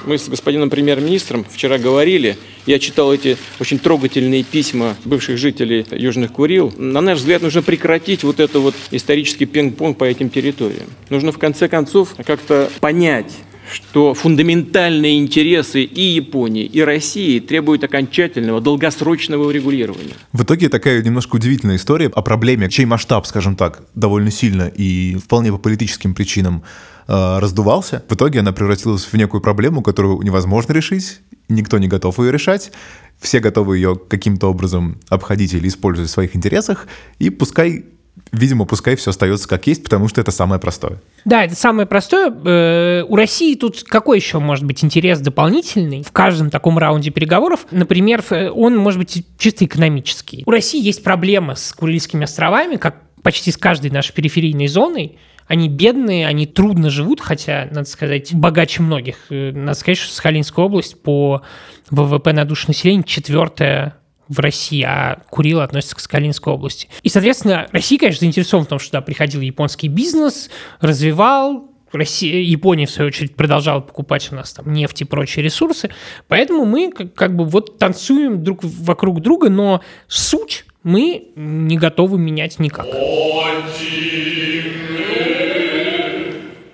Мы 0.05 0.19
с 0.19 0.29
господином 0.29 0.71
премьер-министром 0.71 1.45
вчера 1.51 1.79
говорили, 1.79 2.37
я 2.65 2.79
читал 2.79 3.13
эти 3.13 3.37
очень 3.59 3.81
трогательные 3.81 4.45
письма 4.45 4.97
бывших 5.05 5.37
жителей 5.37 5.85
Южных 5.91 6.33
Курил. 6.33 6.73
На 6.77 7.01
наш 7.01 7.19
взгляд, 7.19 7.43
нужно 7.43 7.63
прекратить 7.63 8.23
вот 8.23 8.39
это 8.39 8.61
вот 8.61 8.75
исторический 8.93 9.47
пинг-понг 9.47 9.99
по 9.99 10.05
этим 10.05 10.31
территориям. 10.31 10.87
Нужно 11.11 11.33
в 11.33 11.39
конце 11.39 11.69
концов 11.69 12.15
как-то 12.25 12.71
понять, 12.79 13.33
что 13.71 14.15
фундаментальные 14.15 15.19
интересы 15.19 15.83
и 15.83 16.01
Японии, 16.01 16.65
и 16.65 16.81
России 16.81 17.41
требуют 17.41 17.85
окончательного, 17.85 18.61
долгосрочного 18.61 19.47
урегулирования. 19.49 20.15
В 20.33 20.43
итоге 20.43 20.69
такая 20.69 21.03
немножко 21.03 21.37
удивительная 21.37 21.77
история 21.77 22.07
о 22.07 22.23
проблеме, 22.23 22.69
чей 22.69 22.85
масштаб, 22.85 23.27
скажем 23.27 23.57
так, 23.57 23.83
довольно 23.95 24.31
сильно 24.31 24.69
и 24.69 25.17
вполне 25.17 25.53
по 25.53 25.59
политическим 25.59 26.15
причинам 26.15 26.63
э, 27.09 27.39
раздувался. 27.39 28.05
В 28.09 28.15
итоге 28.15 28.41
она 28.41 28.53
превратилась 28.53 29.05
в 29.05 29.15
некую 29.15 29.41
проблему, 29.41 29.83
которую 29.83 30.23
невозможно 30.23 30.73
решить, 30.73 31.21
никто 31.49 31.79
не 31.79 31.89
готов 31.89 32.19
ее 32.19 32.33
решать, 32.33 32.73
все 33.19 33.41
готовы 33.41 33.77
ее 33.77 33.97
каким-то 33.97 34.49
образом 34.49 35.01
обходить 35.09 35.55
или 35.55 35.69
использовать 35.69 36.11
в 36.11 36.13
своих 36.13 36.37
интересах, 36.37 36.87
и 37.19 37.31
пускай 37.31 37.85
видимо, 38.33 38.65
пускай 38.65 38.97
все 38.97 39.11
остается 39.11 39.49
как 39.49 39.67
есть, 39.67 39.83
потому 39.83 40.09
что 40.09 40.21
это 40.21 40.31
самое 40.31 40.61
простое. 40.61 41.01
Да, 41.25 41.45
это 41.45 41.55
самое 41.55 41.87
простое. 41.87 42.33
Э, 42.45 43.05
у 43.09 43.17
России 43.17 43.55
тут 43.55 43.83
какой 43.85 44.19
еще 44.19 44.39
может 44.39 44.65
быть 44.65 44.85
интерес 44.85 45.21
дополнительный 45.21 46.03
в 46.03 46.13
каждом 46.13 46.51
таком 46.51 46.79
раунде 46.79 47.11
переговоров? 47.11 47.67
Например, 47.71 48.23
он 48.55 48.77
может 48.77 48.99
быть 48.99 49.27
чисто 49.39 49.65
экономический. 49.65 50.43
У 50.47 50.51
России 50.51 50.83
есть 50.83 51.03
проблема 51.03 51.55
с 51.55 51.73
Курильскими 51.73 52.25
островами, 52.25 52.77
как 52.77 52.97
почти 53.23 53.51
с 53.51 53.57
каждой 53.57 53.91
нашей 53.91 54.13
периферийной 54.13 54.69
зоной. 54.69 55.19
Они 55.49 55.69
бедные, 55.69 56.27
они 56.27 56.47
трудно 56.47 56.91
живут, 56.91 57.21
хотя, 57.21 57.69
надо 57.71 57.89
сказать, 57.89 58.35
богаче 58.35 58.83
многих. 58.83 59.17
Э, 59.31 59.53
надо 59.53 59.79
сказать, 59.79 59.99
что 59.99 60.13
Сахалинская 60.15 60.65
область 60.65 61.01
по 61.03 61.43
ВВП 61.91 62.33
на 62.33 62.45
душу 62.45 62.67
населения 62.69 63.05
четвертая 63.05 63.97
в 64.29 64.41
России, 64.41 64.83
а 64.83 65.23
Курила 65.31 65.65
относится 65.65 65.97
к 65.97 66.01
Скалинской 66.01 66.53
области. 66.53 66.89
И, 67.03 67.09
соответственно, 67.09 67.69
Россия, 67.73 67.99
конечно, 67.99 68.21
заинтересована 68.21 68.67
в 68.67 68.69
том, 68.69 68.79
что 68.79 68.91
туда 68.91 69.01
приходил 69.01 69.41
японский 69.41 69.89
бизнес, 69.89 70.51
развивал, 70.81 71.71
Россия, 71.93 72.41
Япония, 72.41 72.87
в 72.87 72.91
свою 72.91 73.09
очередь, 73.09 73.37
продолжала 73.37 73.81
покупать 73.81 74.29
у 74.33 74.35
нас 74.35 74.53
там 74.53 74.73
нефть 74.73 75.03
и 75.03 75.05
прочие 75.05 75.45
ресурсы. 75.45 75.91
Поэтому 76.29 76.65
мы 76.65 76.91
как, 76.91 77.15
как 77.15 77.37
бы 77.37 77.45
вот 77.45 77.79
танцуем 77.79 78.43
друг 78.43 78.61
вокруг 78.63 79.21
друга, 79.21 79.51
но 79.51 79.83
суть 80.09 80.67
мы 80.83 81.29
не 81.37 81.77
готовы 81.77 82.19
менять 82.19 82.59
никак. 82.59 82.87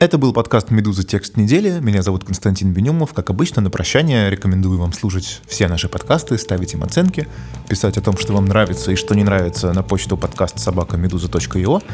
Это 0.02 0.18
был 0.18 0.32
подкаст 0.32 0.72
«Медуза. 0.72 1.04
Текст 1.04 1.36
недели». 1.36 1.78
Меня 1.78 2.02
зовут 2.02 2.24
Константин 2.24 2.72
Бенюмов. 2.72 3.14
Как 3.14 3.30
обычно, 3.30 3.62
на 3.62 3.70
прощание 3.70 4.30
рекомендую 4.30 4.80
вам 4.80 4.92
слушать 4.92 5.40
все 5.46 5.68
наши 5.68 5.88
подкасты, 5.88 6.36
ставить 6.38 6.74
им 6.74 6.82
оценки, 6.82 7.28
писать 7.68 7.96
о 7.98 8.00
том, 8.00 8.18
что 8.18 8.32
вам 8.32 8.46
нравится 8.46 8.90
и 8.90 8.96
что 8.96 9.14
не 9.14 9.22
нравится 9.22 9.72
на 9.72 9.84
почту 9.84 10.16
подкаст 10.16 10.58
собака 10.58 10.96
медуза.io. 10.96 11.84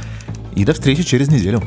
И 0.55 0.65
до 0.65 0.73
встречи 0.73 1.03
через 1.03 1.29
неделю. 1.29 1.63